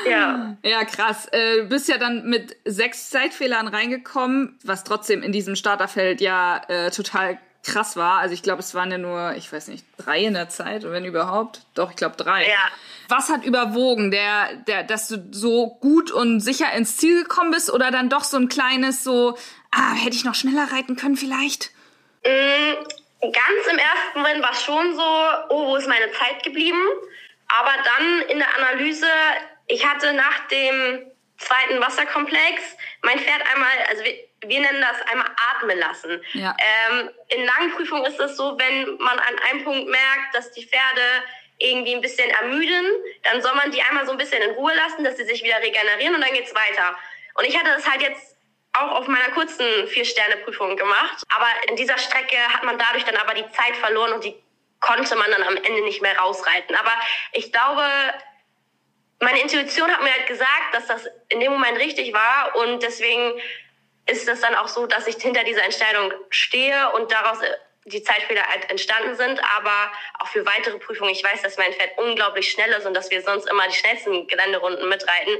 [0.09, 0.57] ja.
[0.63, 1.27] Ja, krass.
[1.33, 6.63] Äh, du bist ja dann mit sechs Zeitfehlern reingekommen, was trotzdem in diesem Starterfeld ja
[6.69, 8.21] äh, total krass war.
[8.21, 11.05] Also ich glaube, es waren ja nur, ich weiß nicht, drei in der Zeit, wenn
[11.05, 11.63] überhaupt.
[11.75, 12.49] Doch, ich glaube drei.
[12.49, 12.71] Ja.
[13.09, 14.11] Was hat überwogen?
[14.11, 18.25] Der, der, dass du so gut und sicher ins Ziel gekommen bist oder dann doch
[18.25, 19.37] so ein kleines so,
[19.71, 21.71] ah, hätte ich noch schneller reiten können vielleicht?
[22.25, 22.75] Mm,
[23.21, 25.03] ganz im ersten Moment war es schon so,
[25.51, 26.83] oh, wo ist meine Zeit geblieben?
[27.49, 29.07] Aber dann in der Analyse,
[29.67, 31.07] ich hatte nach dem
[31.39, 32.63] zweiten Wasserkomplex
[33.03, 34.15] mein Pferd einmal, also wir,
[34.47, 36.21] wir nennen das einmal atmen lassen.
[36.33, 36.57] Ja.
[36.59, 40.67] Ähm, in langen Prüfungen ist es so, wenn man an einem Punkt merkt, dass die
[40.67, 41.23] Pferde
[41.59, 42.87] irgendwie ein bisschen ermüden,
[43.23, 45.59] dann soll man die einmal so ein bisschen in Ruhe lassen, dass sie sich wieder
[45.61, 46.97] regenerieren und dann geht's weiter.
[47.35, 48.37] Und ich hatte das halt jetzt
[48.73, 51.23] auch auf meiner kurzen Vier-Sterne-Prüfung gemacht.
[51.35, 54.35] Aber in dieser Strecke hat man dadurch dann aber die Zeit verloren und die
[54.81, 56.77] konnte man dann am Ende nicht mehr rausreiten.
[56.77, 56.93] Aber
[57.33, 57.83] ich glaube,
[59.21, 63.41] meine Intuition hat mir halt gesagt, dass das in dem Moment richtig war und deswegen
[64.07, 67.39] ist es dann auch so, dass ich hinter dieser Entscheidung stehe und daraus
[67.87, 71.11] die Zeitfehler halt entstanden sind, aber auch für weitere Prüfungen.
[71.11, 74.27] Ich weiß, dass mein Pferd unglaublich schnell ist und dass wir sonst immer die schnellsten
[74.27, 75.35] Geländerunden mitreiten.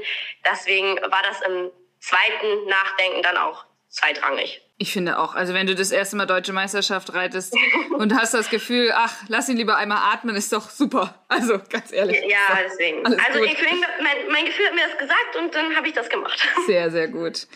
[0.49, 4.61] Deswegen war das im zweiten Nachdenken dann auch zweitrangig.
[4.79, 5.33] Ich finde auch.
[5.33, 7.55] Also wenn du das erste Mal deutsche Meisterschaft reitest
[7.97, 11.25] und hast das Gefühl, ach, lass ihn lieber einmal atmen, ist doch super.
[11.27, 12.21] Also ganz ehrlich.
[12.27, 13.05] Ja, deswegen.
[13.05, 13.57] Also ich,
[14.01, 16.39] mein, mein Gefühl hat mir das gesagt und dann habe ich das gemacht.
[16.67, 17.47] Sehr, sehr gut.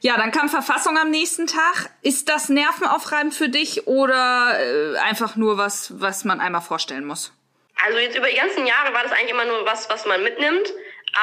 [0.00, 1.90] Ja, dann kam Verfassung am nächsten Tag.
[2.02, 7.32] Ist das nervenaufreibend für dich oder äh, einfach nur was, was man einmal vorstellen muss?
[7.84, 10.72] Also jetzt über die ganzen Jahre war das eigentlich immer nur was, was man mitnimmt.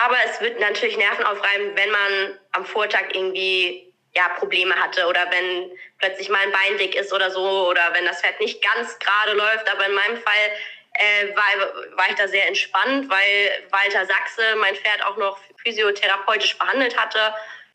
[0.06, 5.72] Aber es wird natürlich nervenaufreibend, wenn man am Vortag irgendwie ja, Probleme hatte oder wenn
[6.00, 9.34] plötzlich mal ein Bein dick ist oder so oder wenn das Pferd nicht ganz gerade
[9.34, 9.70] läuft.
[9.72, 10.52] Aber in meinem Fall
[10.94, 16.58] äh, war, war ich da sehr entspannt, weil Walter Sachse mein Pferd auch noch physiotherapeutisch
[16.58, 17.34] behandelt hatte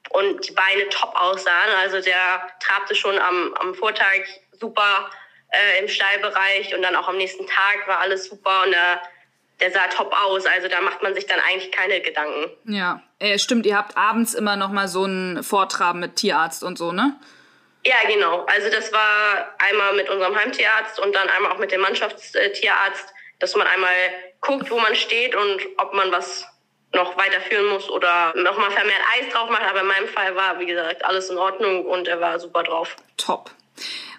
[0.08, 1.70] und die Beine top aussahen.
[1.80, 4.20] Also der trabte schon am, am Vortag
[4.52, 5.10] super
[5.50, 9.00] äh, im Stallbereich und dann auch am nächsten Tag war alles super und der,
[9.60, 10.46] der sah top aus.
[10.46, 12.50] Also da macht man sich dann eigentlich keine Gedanken.
[12.64, 13.66] Ja, äh, stimmt.
[13.66, 17.16] Ihr habt abends immer noch mal so einen Vortraben mit Tierarzt und so, ne?
[17.84, 18.44] Ja, genau.
[18.44, 23.56] Also das war einmal mit unserem Heimtierarzt und dann einmal auch mit dem Mannschaftstierarzt, dass
[23.56, 23.94] man einmal
[24.40, 26.44] guckt, wo man steht und ob man was
[26.92, 29.62] noch weiterführen muss oder nochmal vermehrt Eis drauf macht.
[29.62, 32.96] Aber in meinem Fall war, wie gesagt, alles in Ordnung und er war super drauf.
[33.16, 33.50] Top.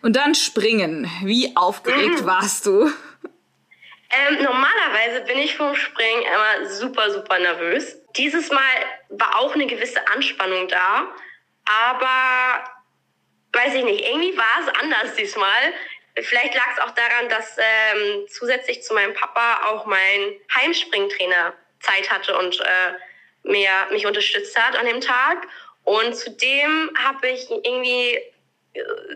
[0.01, 1.09] Und dann springen.
[1.23, 2.25] Wie aufgeregt mhm.
[2.25, 2.91] warst du?
[4.13, 7.97] Ähm, normalerweise bin ich vom Springen immer super, super nervös.
[8.17, 8.61] Dieses Mal
[9.09, 11.07] war auch eine gewisse Anspannung da,
[11.65, 12.63] aber
[13.53, 15.73] weiß ich nicht, irgendwie war es anders diesmal.
[16.19, 22.09] Vielleicht lag es auch daran, dass ähm, zusätzlich zu meinem Papa auch mein Heimspringtrainer Zeit
[22.11, 22.93] hatte und äh,
[23.43, 25.47] mir, mich unterstützt hat an dem Tag.
[25.83, 28.19] Und zudem habe ich irgendwie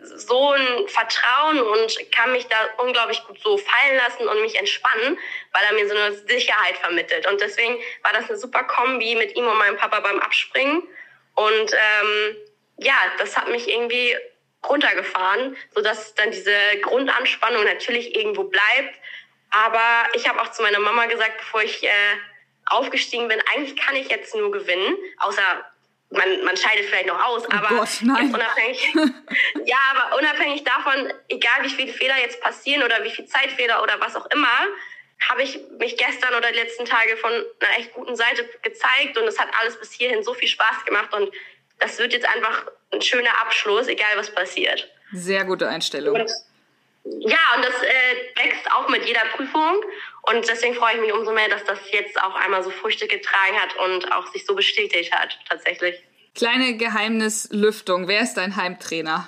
[0.04, 5.18] so ein Vertrauen und kann mich da unglaublich gut so fallen lassen und mich entspannen,
[5.54, 7.26] weil er mir so eine Sicherheit vermittelt.
[7.28, 10.84] Und deswegen war das eine super Kombi mit ihm und meinem Papa beim Abspringen.
[11.36, 12.36] Und ähm,
[12.78, 14.18] ja, das hat mich irgendwie
[14.68, 18.96] runtergefahren, sodass dann diese Grundanspannung natürlich irgendwo bleibt.
[19.52, 21.90] Aber ich habe auch zu meiner Mama gesagt, bevor ich äh,
[22.68, 25.66] aufgestiegen bin, eigentlich kann ich jetzt nur gewinnen, außer
[26.12, 28.34] man, man scheidet vielleicht noch aus, oh aber Gott, nein.
[28.34, 28.94] unabhängig,
[29.66, 34.00] ja, aber unabhängig davon, egal wie viele Fehler jetzt passieren oder wie viel Zeitfehler oder
[34.00, 34.68] was auch immer,
[35.30, 39.28] habe ich mich gestern oder die letzten Tage von einer echt guten Seite gezeigt und
[39.28, 41.32] es hat alles bis hierhin so viel Spaß gemacht und
[41.80, 44.90] das wird jetzt einfach ein schöner Abschluss, egal was passiert.
[45.12, 46.16] Sehr gute Einstellung.
[46.16, 46.32] Und,
[47.04, 49.82] ja, und das äh, wächst auch mit jeder Prüfung
[50.32, 53.60] und deswegen freue ich mich umso mehr, dass das jetzt auch einmal so Früchte getragen
[53.60, 56.02] hat und auch sich so bestätigt hat, tatsächlich.
[56.34, 58.08] Kleine Geheimnislüftung.
[58.08, 59.28] Wer ist dein Heimtrainer?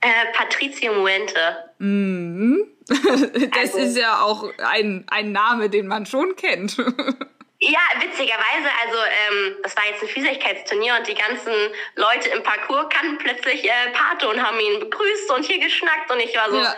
[0.00, 1.70] Äh, Patricio Muente.
[1.78, 2.72] Mhm.
[2.88, 6.76] Das also, ist ja auch ein, ein Name, den man schon kennt.
[7.58, 11.52] Ja, witzigerweise, also ähm, das war jetzt ein Vielseitigkeitsturnier und die ganzen
[11.94, 16.20] Leute im Parcours kannten plötzlich äh, Pato und haben ihn begrüßt und hier geschnackt und
[16.20, 16.76] ich war so, ja.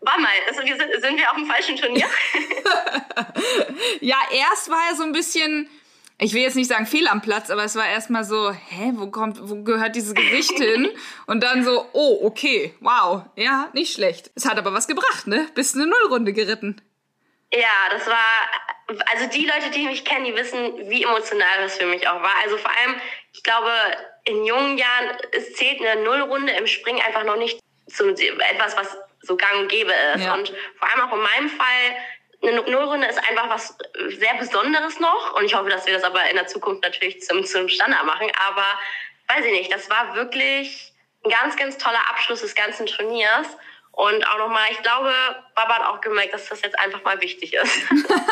[0.00, 2.06] Warte mal, also wir sind, sind wir auf dem falschen Turnier?
[4.00, 5.68] ja, erst war er so ein bisschen,
[6.18, 9.10] ich will jetzt nicht sagen fehl am Platz, aber es war erstmal so, hä, wo
[9.10, 10.90] kommt, wo gehört dieses Gesicht hin?
[11.26, 14.30] Und dann so, oh, okay, wow, ja, nicht schlecht.
[14.36, 15.48] Es hat aber was gebracht, ne?
[15.54, 16.80] Bist eine Nullrunde geritten.
[17.52, 21.86] Ja, das war, also die Leute, die mich kennen, die wissen, wie emotional das für
[21.86, 22.34] mich auch war.
[22.44, 23.00] Also vor allem,
[23.32, 23.70] ich glaube,
[24.26, 27.58] in jungen Jahren, es zählt eine Nullrunde im Springen einfach noch nicht
[27.88, 30.24] zu etwas, was so gang und gäbe ist.
[30.24, 30.34] Ja.
[30.34, 31.66] Und vor allem auch in meinem Fall,
[32.42, 33.76] eine Nullrunde ist einfach was
[34.08, 35.34] sehr Besonderes noch.
[35.36, 38.30] Und ich hoffe, dass wir das aber in der Zukunft natürlich zum, zum Standard machen.
[38.48, 38.64] Aber
[39.28, 40.92] weiß ich nicht, das war wirklich
[41.24, 43.46] ein ganz, ganz toller Abschluss des ganzen Turniers.
[43.98, 45.12] Und auch nochmal, ich glaube,
[45.56, 47.80] Baba hat auch gemerkt, dass das jetzt einfach mal wichtig ist.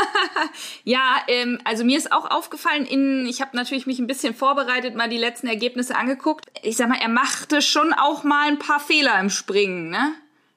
[0.85, 4.95] ja, ähm, also mir ist auch aufgefallen, in, ich habe natürlich mich ein bisschen vorbereitet,
[4.95, 6.47] mal die letzten Ergebnisse angeguckt.
[6.63, 10.15] Ich sag mal, er machte schon auch mal ein paar Fehler im Springen, ne?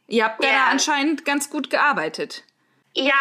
[0.09, 0.49] Ihr habt ja.
[0.51, 2.43] da anscheinend ganz gut gearbeitet.
[2.93, 3.13] Ja,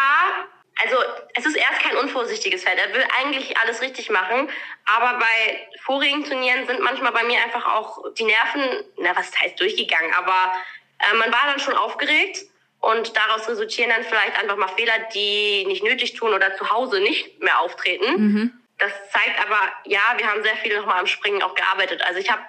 [0.81, 0.95] also
[1.35, 2.79] es ist erst kein unvorsichtiges Feld.
[2.79, 4.49] Er will eigentlich alles richtig machen,
[4.85, 9.59] aber bei vorigen Turnieren sind manchmal bei mir einfach auch die Nerven, na was heißt
[9.59, 10.53] durchgegangen, aber
[10.99, 12.45] äh, man war dann schon aufgeregt
[12.79, 17.01] und daraus resultieren dann vielleicht einfach mal Fehler, die nicht nötig tun oder zu Hause
[17.01, 18.11] nicht mehr auftreten.
[18.11, 18.53] Mhm.
[18.77, 22.01] Das zeigt aber, ja, wir haben sehr viel nochmal am Springen auch gearbeitet.
[22.01, 22.41] Also ich habe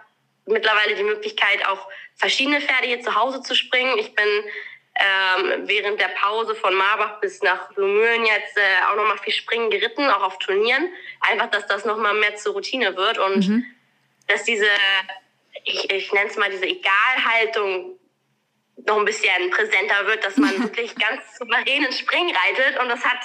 [0.46, 3.98] mittlerweile die Möglichkeit, auch verschiedene Pferde hier zu Hause zu springen.
[3.98, 4.26] Ich bin
[4.96, 9.70] ähm, während der Pause von Marbach bis nach Lumülen jetzt äh, auch nochmal viel Springen
[9.70, 10.88] geritten, auch auf Turnieren.
[11.20, 13.64] Einfach, dass das nochmal mehr zur Routine wird und mhm.
[14.26, 14.66] dass diese,
[15.64, 17.98] ich, ich nenne es mal diese Egalhaltung
[18.86, 23.04] noch ein bisschen präsenter wird, dass man wirklich ganz souverän ins Springen reitet und das
[23.04, 23.20] hat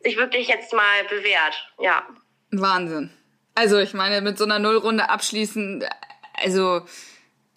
[0.00, 2.06] sich wirklich jetzt mal bewährt, ja.
[2.50, 3.12] Wahnsinn.
[3.54, 5.84] Also ich meine, mit so einer Nullrunde abschließen,
[6.42, 6.82] also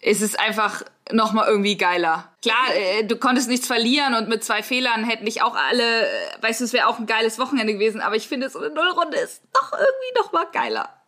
[0.00, 2.32] ist es einfach noch mal irgendwie geiler.
[2.42, 6.42] Klar, äh, du konntest nichts verlieren und mit zwei Fehlern hätten dich auch alle, äh,
[6.42, 9.16] weißt du, es wäre auch ein geiles Wochenende gewesen, aber ich finde, so eine Nullrunde
[9.18, 11.02] ist doch irgendwie noch mal geiler.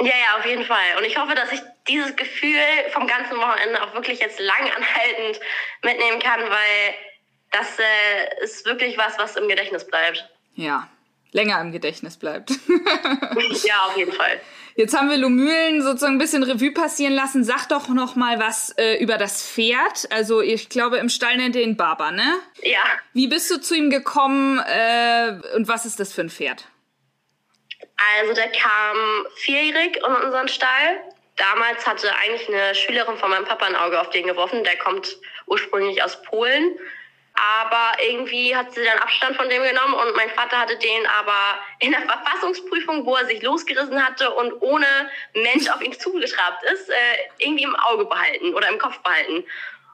[0.00, 0.96] Ja, ja, auf jeden Fall.
[0.98, 2.60] Und ich hoffe, dass ich dieses Gefühl
[2.92, 5.40] vom ganzen Wochenende auch wirklich jetzt lang anhaltend
[5.82, 6.94] mitnehmen kann, weil
[7.50, 10.28] das äh, ist wirklich was, was im Gedächtnis bleibt.
[10.54, 10.88] Ja,
[11.32, 12.50] länger im Gedächtnis bleibt.
[13.64, 14.40] ja, auf jeden Fall.
[14.78, 17.42] Jetzt haben wir Lomühlen sozusagen ein bisschen Revue passieren lassen.
[17.42, 20.06] Sag doch noch mal was äh, über das Pferd.
[20.10, 22.38] Also ich glaube, im Stall nennt ihr ihn Baba, ne?
[22.62, 22.84] Ja.
[23.12, 26.68] Wie bist du zu ihm gekommen äh, und was ist das für ein Pferd?
[28.20, 31.00] Also der kam vierjährig in unseren Stall.
[31.34, 34.62] Damals hatte eigentlich eine Schülerin von meinem Papa ein Auge auf den geworfen.
[34.62, 35.16] Der kommt
[35.48, 36.78] ursprünglich aus Polen
[37.38, 41.58] aber irgendwie hat sie dann Abstand von dem genommen und mein Vater hatte den aber
[41.78, 44.86] in der Verfassungsprüfung, wo er sich losgerissen hatte und ohne
[45.34, 46.94] Mensch auf ihn zugetrabt ist, äh,
[47.38, 49.44] irgendwie im Auge behalten oder im Kopf behalten.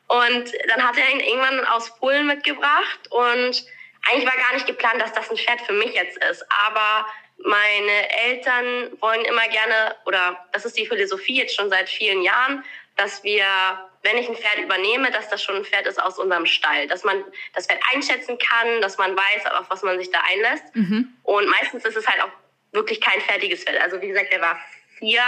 [0.07, 3.65] Und dann hat er ihn irgendwann aus Polen mitgebracht und
[4.07, 7.07] eigentlich war gar nicht geplant, dass das ein Pferd für mich jetzt ist, aber
[7.39, 12.65] meine Eltern wollen immer gerne, oder das ist die Philosophie jetzt schon seit vielen Jahren,
[12.97, 13.45] dass wir
[14.05, 17.05] wenn ich ein Pferd übernehme, dass das schon ein Pferd ist aus unserem Stall, dass
[17.05, 20.77] man das Pferd einschätzen kann, dass man weiß, auf was man sich da einlässt.
[20.77, 21.17] Mhm.
[21.23, 22.29] Und meistens ist es halt auch
[22.73, 23.81] wirklich kein fertiges Pferd.
[23.81, 24.61] Also wie gesagt, der war
[24.99, 25.23] vier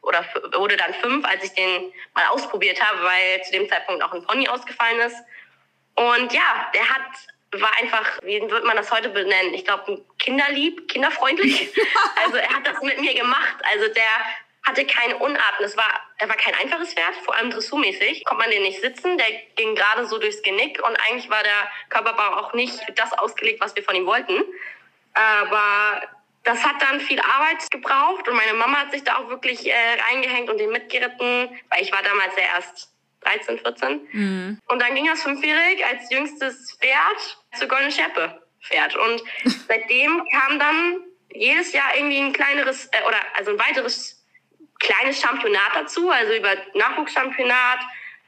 [0.00, 4.14] oder wurde dann fünf, als ich den mal ausprobiert habe, weil zu dem Zeitpunkt auch
[4.14, 5.16] ein Pony ausgefallen ist.
[5.94, 7.02] Und ja, der hat
[7.60, 9.52] war einfach, wie würde man das heute benennen?
[9.52, 11.68] Ich glaube, kinderlieb, kinderfreundlich.
[12.24, 13.56] also er hat das mit mir gemacht.
[13.70, 14.02] Also der
[14.64, 15.64] hatte keine Unarten.
[15.64, 18.24] Es war, er war kein einfaches Pferd, vor allem dressurmäßig.
[18.24, 21.70] Konnte man den nicht sitzen, der ging gerade so durchs Genick und eigentlich war der
[21.88, 24.42] Körperbau auch nicht das ausgelegt, was wir von ihm wollten.
[25.14, 26.02] Aber
[26.44, 29.74] das hat dann viel Arbeit gebraucht und meine Mama hat sich da auch wirklich äh,
[30.08, 34.08] reingehängt und den mitgeritten, weil ich war damals ja erst 13, 14.
[34.12, 34.58] Mhm.
[34.68, 38.96] Und dann ging das fünfjährig als jüngstes Pferd zur Goldene Schärpe Pferd.
[38.96, 39.22] Und
[39.68, 41.00] seitdem kam dann
[41.32, 44.21] jedes Jahr irgendwie ein kleineres äh, oder also ein weiteres
[44.82, 47.78] kleines Championat dazu, also über Nachwuchschampionat,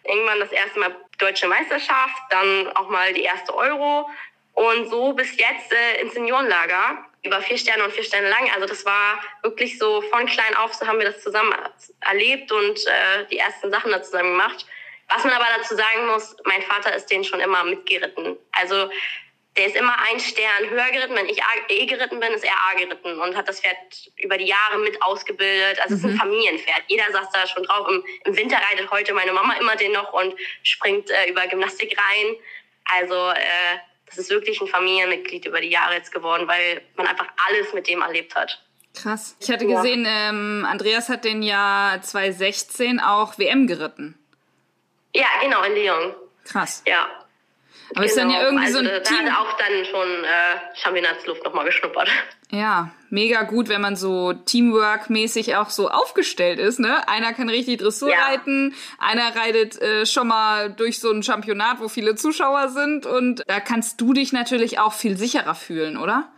[0.05, 4.09] irgendwann das erste Mal deutsche Meisterschaft, dann auch mal die erste Euro
[4.55, 8.49] und so bis jetzt äh, ins Seniorenlager über vier Sterne und vier Sterne lang.
[8.55, 11.53] Also das war wirklich so von klein auf, so haben wir das zusammen
[12.01, 14.67] erlebt und äh, die ersten Sachen da zusammen gemacht.
[15.09, 18.37] Was man aber dazu sagen muss, mein Vater ist den schon immer mitgeritten.
[18.53, 18.90] Also
[19.57, 21.14] der ist immer ein Stern höher geritten.
[21.14, 23.77] Wenn ich E geritten bin, ist er A geritten und hat das Pferd
[24.17, 25.81] über die Jahre mit ausgebildet.
[25.81, 25.95] Also mhm.
[25.95, 26.19] es ist ein mhm.
[26.19, 26.83] Familienpferd.
[26.88, 27.87] Jeder saß da schon drauf.
[27.88, 31.97] Im, Im, Winter reitet heute meine Mama immer den noch und springt äh, über Gymnastik
[31.97, 32.35] rein.
[32.97, 37.29] Also äh, das ist wirklich ein Familienmitglied über die Jahre jetzt geworden, weil man einfach
[37.49, 38.61] alles mit dem erlebt hat.
[38.95, 39.37] Krass.
[39.40, 40.31] Ich hatte gesehen, ja.
[40.31, 44.19] ähm, Andreas hat den Jahr 2016 auch WM geritten.
[45.14, 46.14] Ja, genau, in Lyon.
[46.45, 46.83] Krass.
[46.87, 47.24] Ja.
[47.95, 48.07] Aber genau.
[48.07, 49.19] ist dann ja irgendwie also, so ein da Team.
[49.19, 52.09] hat auch dann schon äh, Championatsluft nochmal geschnuppert.
[52.51, 57.09] Ja, mega gut, wenn man so Teamwork-mäßig auch so aufgestellt ist, ne?
[57.09, 58.27] Einer kann richtig Dressur ja.
[58.27, 63.43] reiten, einer reitet äh, schon mal durch so ein Championat, wo viele Zuschauer sind und
[63.47, 66.29] da kannst du dich natürlich auch viel sicherer fühlen, oder?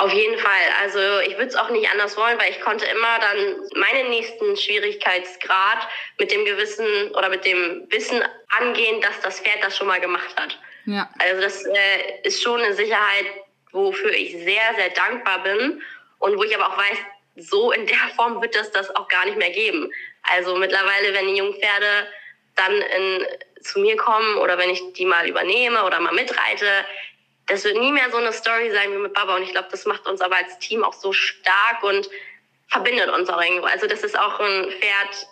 [0.00, 0.62] Auf jeden Fall.
[0.80, 4.56] Also ich würde es auch nicht anders wollen, weil ich konnte immer dann meinen nächsten
[4.56, 8.22] Schwierigkeitsgrad mit dem Gewissen oder mit dem Wissen
[8.58, 10.58] angehen, dass das Pferd das schon mal gemacht hat.
[10.86, 11.10] Ja.
[11.18, 13.26] Also das äh, ist schon eine Sicherheit,
[13.72, 15.82] wofür ich sehr, sehr dankbar bin
[16.18, 16.98] und wo ich aber auch weiß,
[17.36, 19.92] so in der Form wird es das auch gar nicht mehr geben.
[20.22, 22.06] Also mittlerweile, wenn die Jungpferde
[22.56, 23.26] dann in,
[23.60, 26.86] zu mir kommen oder wenn ich die mal übernehme oder mal mitreite,
[27.46, 29.36] das wird nie mehr so eine Story sein wie mit Baba.
[29.36, 32.08] Und ich glaube, das macht uns aber als Team auch so stark und
[32.68, 33.66] verbindet uns auch irgendwo.
[33.66, 35.26] Also das ist auch ein Pferd,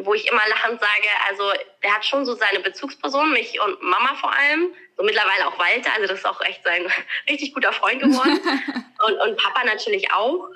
[0.00, 4.14] wo ich immer lachend sage, also der hat schon so seine Bezugsperson, mich und Mama
[4.14, 6.86] vor allem, so mittlerweile auch Walter, also das ist auch echt sein
[7.28, 8.40] richtig guter Freund geworden
[9.06, 10.48] und, und Papa natürlich auch.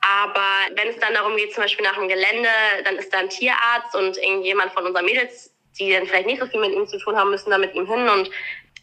[0.00, 2.48] Aber wenn es dann darum geht, zum Beispiel nach dem Gelände,
[2.84, 6.46] dann ist da ein Tierarzt und irgendjemand von unseren Mädels, die dann vielleicht nicht so
[6.46, 8.30] viel mit ihm zu tun haben, müssen da mit ihm hin und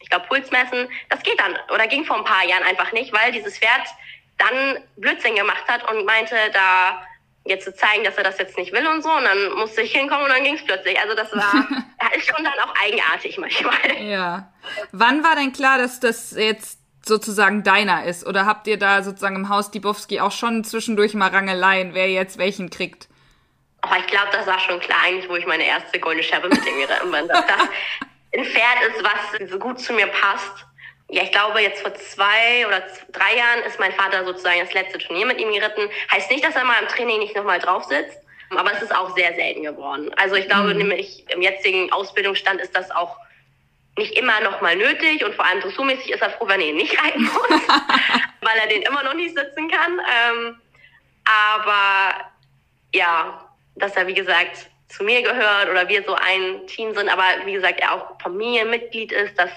[0.03, 3.11] ich glaube, Puls messen, das geht dann oder ging vor ein paar Jahren einfach nicht,
[3.13, 3.87] weil dieses Pferd
[4.37, 7.01] dann Blödsinn gemacht hat und meinte, da
[7.45, 9.11] jetzt zu zeigen, dass er das jetzt nicht will und so.
[9.11, 10.99] Und dann musste ich hinkommen und dann ging es plötzlich.
[10.99, 11.67] Also das war,
[12.15, 14.01] ist schon dann auch eigenartig manchmal.
[14.01, 14.53] Ja.
[14.91, 18.25] Wann war denn klar, dass das jetzt sozusagen deiner ist?
[18.25, 22.37] Oder habt ihr da sozusagen im Haus Dibowski auch schon zwischendurch mal Rangeleien, wer jetzt
[22.37, 23.07] welchen kriegt?
[23.85, 26.65] Oh, ich glaube, das war schon klar eigentlich, wo ich meine erste goldene Scherbe mit
[26.65, 27.27] dem geritten bin.
[27.27, 27.43] Das,
[28.35, 30.65] ein Pferd ist, was so gut zu mir passt.
[31.09, 34.97] Ja, ich glaube, jetzt vor zwei oder drei Jahren ist mein Vater sozusagen das letzte
[34.97, 35.89] Turnier mit ihm geritten.
[36.11, 38.19] Heißt nicht, dass er mal im Training nicht nochmal drauf sitzt,
[38.49, 40.11] aber es ist auch sehr selten geworden.
[40.15, 40.77] Also ich glaube mhm.
[40.77, 43.17] nämlich, im jetzigen Ausbildungsstand ist das auch
[43.95, 46.99] nicht immer nochmal nötig und vor allem dressurmäßig ist er froh, wenn er ihn nicht
[46.99, 47.49] reiten muss,
[48.41, 49.99] weil er den immer noch nicht sitzen kann.
[49.99, 50.61] Ähm,
[51.25, 52.31] aber
[52.93, 57.23] ja, dass er, wie gesagt, zu mir gehört oder wir so ein Team sind, aber
[57.45, 59.49] wie gesagt, er auch Familienmitglied ist, das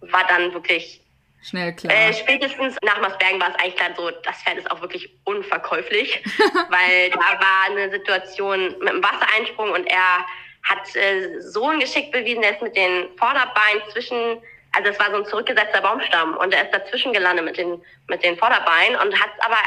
[0.00, 1.00] war dann wirklich
[1.42, 1.92] Schnell klar.
[1.92, 6.22] Äh, spätestens nach Masbergen war es eigentlich klar so, das Pferd ist auch wirklich unverkäuflich,
[6.68, 10.24] weil da war eine Situation mit dem Wassereinsprung und er
[10.62, 14.40] hat äh, so ein Geschick bewiesen, er ist mit den Vorderbeinen zwischen,
[14.72, 18.22] also es war so ein zurückgesetzter Baumstamm und er ist dazwischen gelandet mit den, mit
[18.22, 19.58] den Vorderbeinen und hat es aber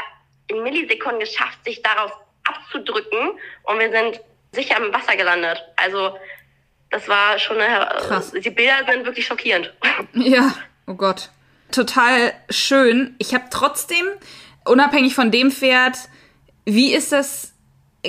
[0.48, 2.12] in Millisekunden geschafft, sich daraus
[2.44, 4.20] abzudrücken und wir sind
[4.56, 5.62] sicher im Wasser gelandet.
[5.76, 6.16] Also
[6.90, 8.32] das war schon eine, Krass.
[8.32, 9.72] die Bilder sind wirklich schockierend.
[10.14, 10.54] Ja,
[10.86, 11.30] oh Gott.
[11.70, 13.14] Total schön.
[13.18, 14.06] Ich habe trotzdem,
[14.64, 15.96] unabhängig von dem Pferd,
[16.64, 17.52] wie ist das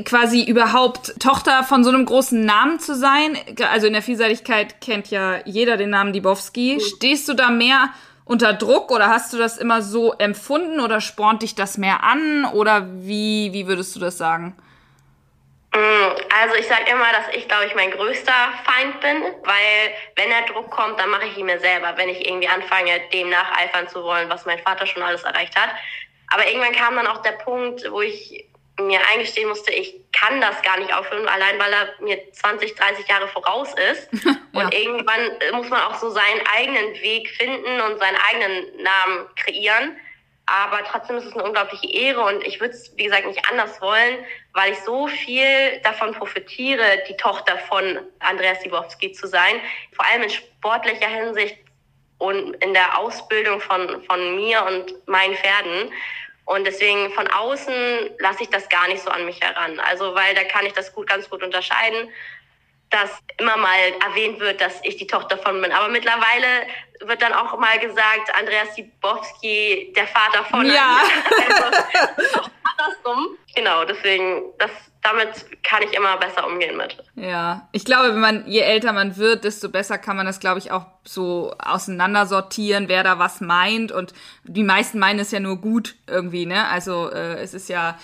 [0.05, 3.37] quasi überhaupt Tochter von so einem großen Namen zu sein?
[3.69, 6.75] Also in der Vielseitigkeit kennt ja jeder den Namen Dibowski.
[6.75, 6.79] Mhm.
[6.81, 7.89] Stehst du da mehr
[8.25, 12.45] unter Druck oder hast du das immer so empfunden oder spornt dich das mehr an
[12.45, 14.55] oder wie, wie würdest du das sagen?
[15.73, 20.29] Mm, also ich sage immer, dass ich, glaube ich, mein größter Feind bin, weil wenn
[20.29, 23.87] der Druck kommt, dann mache ich ihn mir selber, wenn ich irgendwie anfange, dem nacheifern
[23.87, 25.69] zu wollen, was mein Vater schon alles erreicht hat.
[26.29, 28.45] Aber irgendwann kam dann auch der Punkt, wo ich
[28.79, 33.07] mir eingestehen musste, ich kann das gar nicht aufhören, allein weil er mir 20, 30
[33.07, 34.09] Jahre voraus ist.
[34.23, 34.61] ja.
[34.61, 39.97] Und irgendwann muss man auch so seinen eigenen Weg finden und seinen eigenen Namen kreieren.
[40.45, 43.81] Aber trotzdem ist es eine unglaubliche Ehre und ich würde es, wie gesagt, nicht anders
[43.81, 44.19] wollen,
[44.57, 49.61] weil ich so viel davon profitiere, die Tochter von Andreas Sibowski zu sein,
[49.95, 51.59] vor allem in sportlicher Hinsicht
[52.17, 55.91] und in der Ausbildung von, von mir und meinen Pferden.
[56.45, 59.79] Und deswegen von außen lasse ich das gar nicht so an mich heran.
[59.79, 62.09] Also, weil da kann ich das gut, ganz gut unterscheiden,
[62.89, 63.77] dass immer mal
[64.07, 65.71] erwähnt wird, dass ich die Tochter von bin.
[65.71, 66.47] Aber mittlerweile
[67.05, 70.65] wird dann auch mal gesagt, Andreas Sibowski, der Vater von.
[70.65, 71.01] Ja.
[72.17, 73.37] also, andersrum.
[73.55, 74.69] Genau, deswegen, das,
[75.01, 76.95] damit kann ich immer besser umgehen mit.
[77.15, 80.59] Ja, ich glaube, wenn man, je älter man wird, desto besser kann man das, glaube
[80.59, 83.91] ich, auch so auseinandersortieren, wer da was meint.
[83.91, 84.13] Und
[84.43, 86.67] die meisten meinen es ja nur gut irgendwie, ne?
[86.67, 87.97] Also äh, es ist ja,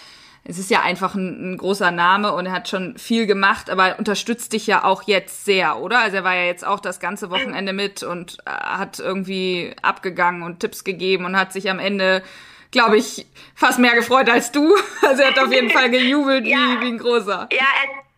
[0.45, 3.89] es ist ja einfach ein, ein, großer Name und er hat schon viel gemacht, aber
[3.89, 5.99] er unterstützt dich ja auch jetzt sehr, oder?
[5.99, 10.43] Also er war ja jetzt auch das ganze Wochenende mit und äh, hat irgendwie abgegangen
[10.43, 12.23] und Tipps gegeben und hat sich am Ende
[12.71, 14.75] glaube ich, fast mehr gefreut als du.
[15.01, 16.57] Also er hat auf jeden Fall gejubelt ja.
[16.57, 17.47] wie, wie ein großer.
[17.51, 17.67] Ja,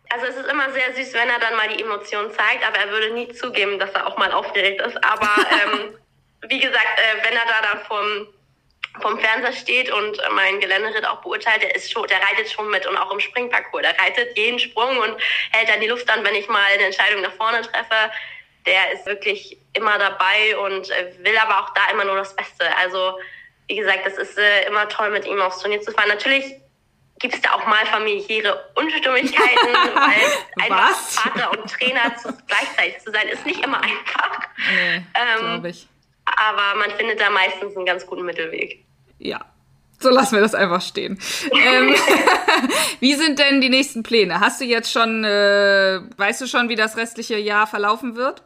[0.09, 2.89] also es ist immer sehr süß, wenn er dann mal die Emotionen zeigt, aber er
[2.89, 4.97] würde nie zugeben, dass er auch mal aufgeregt ist.
[5.03, 5.93] Aber ähm,
[6.47, 8.27] wie gesagt, äh, wenn er da dann vom,
[9.01, 12.85] vom Fernseher steht und mein Geländeritt auch beurteilt, der ist schon, der reitet schon mit
[12.85, 13.83] und auch im Springparcours.
[13.83, 15.15] Der reitet jeden Sprung und
[15.51, 18.11] hält dann die Luft an, wenn ich mal eine Entscheidung nach vorne treffe.
[18.65, 20.89] Der ist wirklich immer dabei und
[21.19, 22.65] will aber auch da immer nur das Beste.
[22.77, 23.19] Also
[23.67, 26.09] wie gesagt, das ist äh, immer toll, mit ihm aufs Turnier zu fahren.
[26.09, 26.55] Natürlich
[27.19, 33.11] gibt es da auch mal familiäre Unstimmigkeiten, weil einfach Vater und Trainer zu, gleichzeitig zu
[33.11, 34.39] sein, ist nicht immer einfach.
[34.69, 35.87] Nee, ähm, glaube ich.
[36.25, 38.84] Aber man findet da meistens einen ganz guten Mittelweg.
[39.19, 39.45] Ja,
[39.99, 41.19] so lassen wir das einfach stehen.
[41.51, 41.95] ähm,
[42.99, 44.39] wie sind denn die nächsten Pläne?
[44.39, 48.43] Hast du jetzt schon, äh, weißt du schon, wie das restliche Jahr verlaufen wird?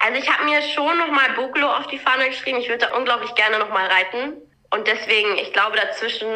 [0.00, 2.58] Also ich habe mir schon nochmal Boglo auf die Fahne geschrieben.
[2.58, 4.34] Ich würde da unglaublich gerne nochmal reiten.
[4.70, 6.26] Und deswegen, ich glaube, dazwischen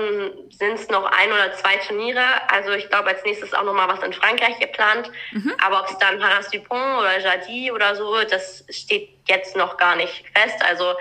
[0.50, 2.22] sind es noch ein oder zwei Turniere.
[2.48, 5.10] Also ich glaube, als nächstes auch nochmal was in Frankreich geplant.
[5.32, 5.54] Mhm.
[5.64, 9.96] Aber ob es dann Haras Dupont oder Jardy oder so, das steht jetzt noch gar
[9.96, 10.62] nicht fest.
[10.68, 10.94] Also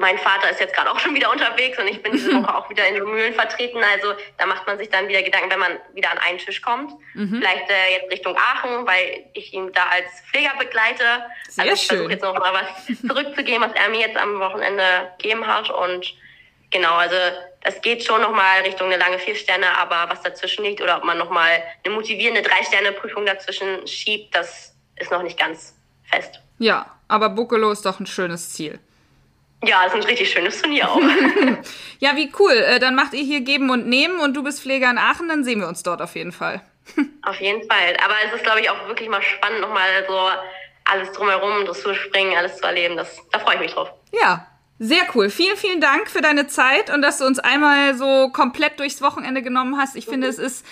[0.00, 2.68] mein Vater ist jetzt gerade auch schon wieder unterwegs und ich bin diese Woche auch
[2.70, 3.78] wieder in Mühlen vertreten.
[3.92, 6.92] Also da macht man sich dann wieder Gedanken, wenn man wieder an einen Tisch kommt.
[7.14, 7.36] Mhm.
[7.36, 11.04] Vielleicht äh, jetzt Richtung Aachen, weil ich ihn da als Pfleger begleite.
[11.48, 15.12] Sehr also ich versuche jetzt noch mal was zurückzugeben, was er mir jetzt am Wochenende
[15.18, 15.70] gegeben hat.
[15.70, 16.14] Und
[16.70, 17.16] genau, also
[17.62, 20.96] das geht schon noch mal Richtung eine lange vier Sterne, aber was dazwischen liegt oder
[20.96, 25.38] ob man noch mal eine motivierende drei Sterne Prüfung dazwischen schiebt, das ist noch nicht
[25.38, 26.40] ganz fest.
[26.58, 28.80] Ja, aber Buccolo ist doch ein schönes Ziel.
[29.64, 31.00] Ja, ist ein richtig schönes Turnier auch.
[31.98, 32.52] ja, wie cool.
[32.52, 35.44] Äh, dann macht ihr hier Geben und Nehmen und du bist Pfleger in Aachen, dann
[35.44, 36.62] sehen wir uns dort auf jeden Fall.
[37.22, 37.96] auf jeden Fall.
[38.02, 40.18] Aber es ist, glaube ich, auch wirklich mal spannend, nochmal so
[40.84, 42.96] alles drumherum, Dressurspringen, alles zu erleben.
[42.96, 43.92] Das, da freue ich mich drauf.
[44.12, 44.46] Ja,
[44.78, 45.28] sehr cool.
[45.28, 49.42] Vielen, vielen Dank für deine Zeit und dass du uns einmal so komplett durchs Wochenende
[49.42, 49.94] genommen hast.
[49.94, 50.12] Ich mhm.
[50.12, 50.64] finde, es ist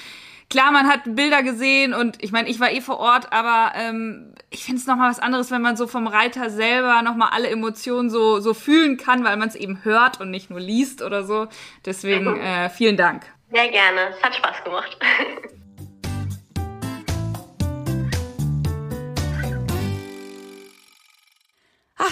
[0.50, 4.34] klar, man hat Bilder gesehen und ich meine, ich war eh vor Ort, aber ähm,
[4.50, 8.10] ich finde es nochmal was anderes, wenn man so vom Reiter selber nochmal alle Emotionen
[8.10, 11.48] so, so fühlen kann, weil man es eben hört und nicht nur liest oder so.
[11.84, 12.40] Deswegen mhm.
[12.40, 13.24] äh, vielen Dank.
[13.50, 14.10] Sehr gerne.
[14.10, 14.98] Es hat Spaß gemacht.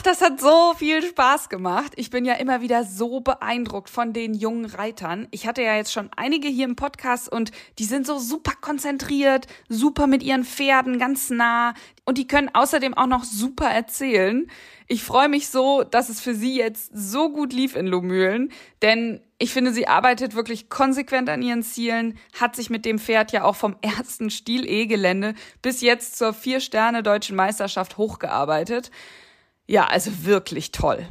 [0.07, 1.93] das hat so viel Spaß gemacht.
[1.97, 5.27] Ich bin ja immer wieder so beeindruckt von den jungen Reitern.
[5.33, 7.51] Ich hatte ja jetzt schon einige hier im Podcast und
[7.81, 12.95] die sind so super konzentriert, super mit ihren Pferden ganz nah und die können außerdem
[12.95, 14.49] auch noch super erzählen.
[14.87, 18.53] Ich freue mich so, dass es für sie jetzt so gut lief in Lomühlen,
[18.83, 23.33] denn ich finde, sie arbeitet wirklich konsequent an ihren Zielen, hat sich mit dem Pferd
[23.33, 28.93] ja auch vom ersten Stil-E-Gelände bis jetzt zur Vier-Sterne Deutschen Meisterschaft hochgearbeitet.
[29.67, 31.07] Ja, also wirklich toll.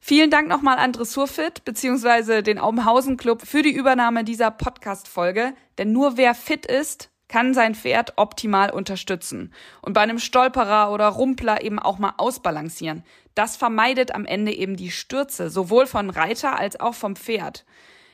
[0.00, 2.42] Vielen Dank nochmal an Dressurfit bzw.
[2.42, 7.74] den Aubenhausen Club für die Übernahme dieser Podcast-Folge, denn nur wer fit ist, kann sein
[7.74, 13.04] Pferd optimal unterstützen und bei einem Stolperer oder Rumpler eben auch mal ausbalancieren.
[13.34, 17.64] Das vermeidet am Ende eben die Stürze, sowohl von Reiter als auch vom Pferd.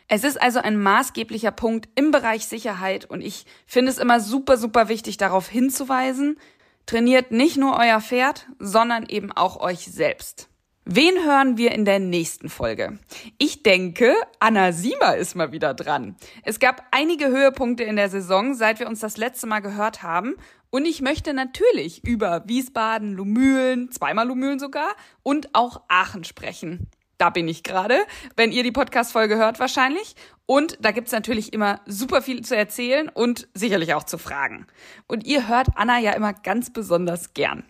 [0.08, 4.56] Es ist also ein maßgeblicher Punkt im Bereich Sicherheit und ich finde es immer super,
[4.56, 6.38] super wichtig, darauf hinzuweisen,
[6.88, 10.48] Trainiert nicht nur euer Pferd, sondern eben auch euch selbst.
[10.86, 12.98] Wen hören wir in der nächsten Folge?
[13.36, 16.16] Ich denke, Anna Siemer ist mal wieder dran.
[16.44, 20.36] Es gab einige Höhepunkte in der Saison, seit wir uns das letzte Mal gehört haben.
[20.70, 26.88] Und ich möchte natürlich über Wiesbaden, Lumülen, zweimal Lumülen sogar, und auch Aachen sprechen.
[27.18, 27.98] Da bin ich gerade,
[28.36, 30.14] wenn ihr die Podcast-Folge hört wahrscheinlich.
[30.46, 34.66] Und da gibt's natürlich immer super viel zu erzählen und sicherlich auch zu fragen.
[35.08, 37.64] Und ihr hört Anna ja immer ganz besonders gern.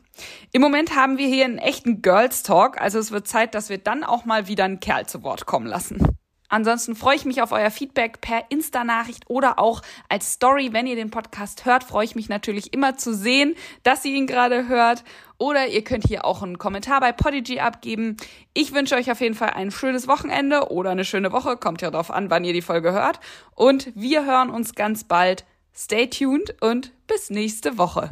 [0.52, 3.78] Im Moment haben wir hier einen echten Girls Talk, also es wird Zeit, dass wir
[3.78, 6.17] dann auch mal wieder einen Kerl zu Wort kommen lassen.
[6.48, 10.70] Ansonsten freue ich mich auf euer Feedback per Insta-Nachricht oder auch als Story.
[10.72, 14.26] Wenn ihr den Podcast hört, freue ich mich natürlich immer zu sehen, dass ihr ihn
[14.26, 15.04] gerade hört.
[15.36, 18.16] Oder ihr könnt hier auch einen Kommentar bei Podigy abgeben.
[18.54, 21.56] Ich wünsche euch auf jeden Fall ein schönes Wochenende oder eine schöne Woche.
[21.56, 23.20] Kommt ja darauf an, wann ihr die Folge hört.
[23.54, 25.44] Und wir hören uns ganz bald.
[25.74, 28.10] Stay tuned und bis nächste Woche.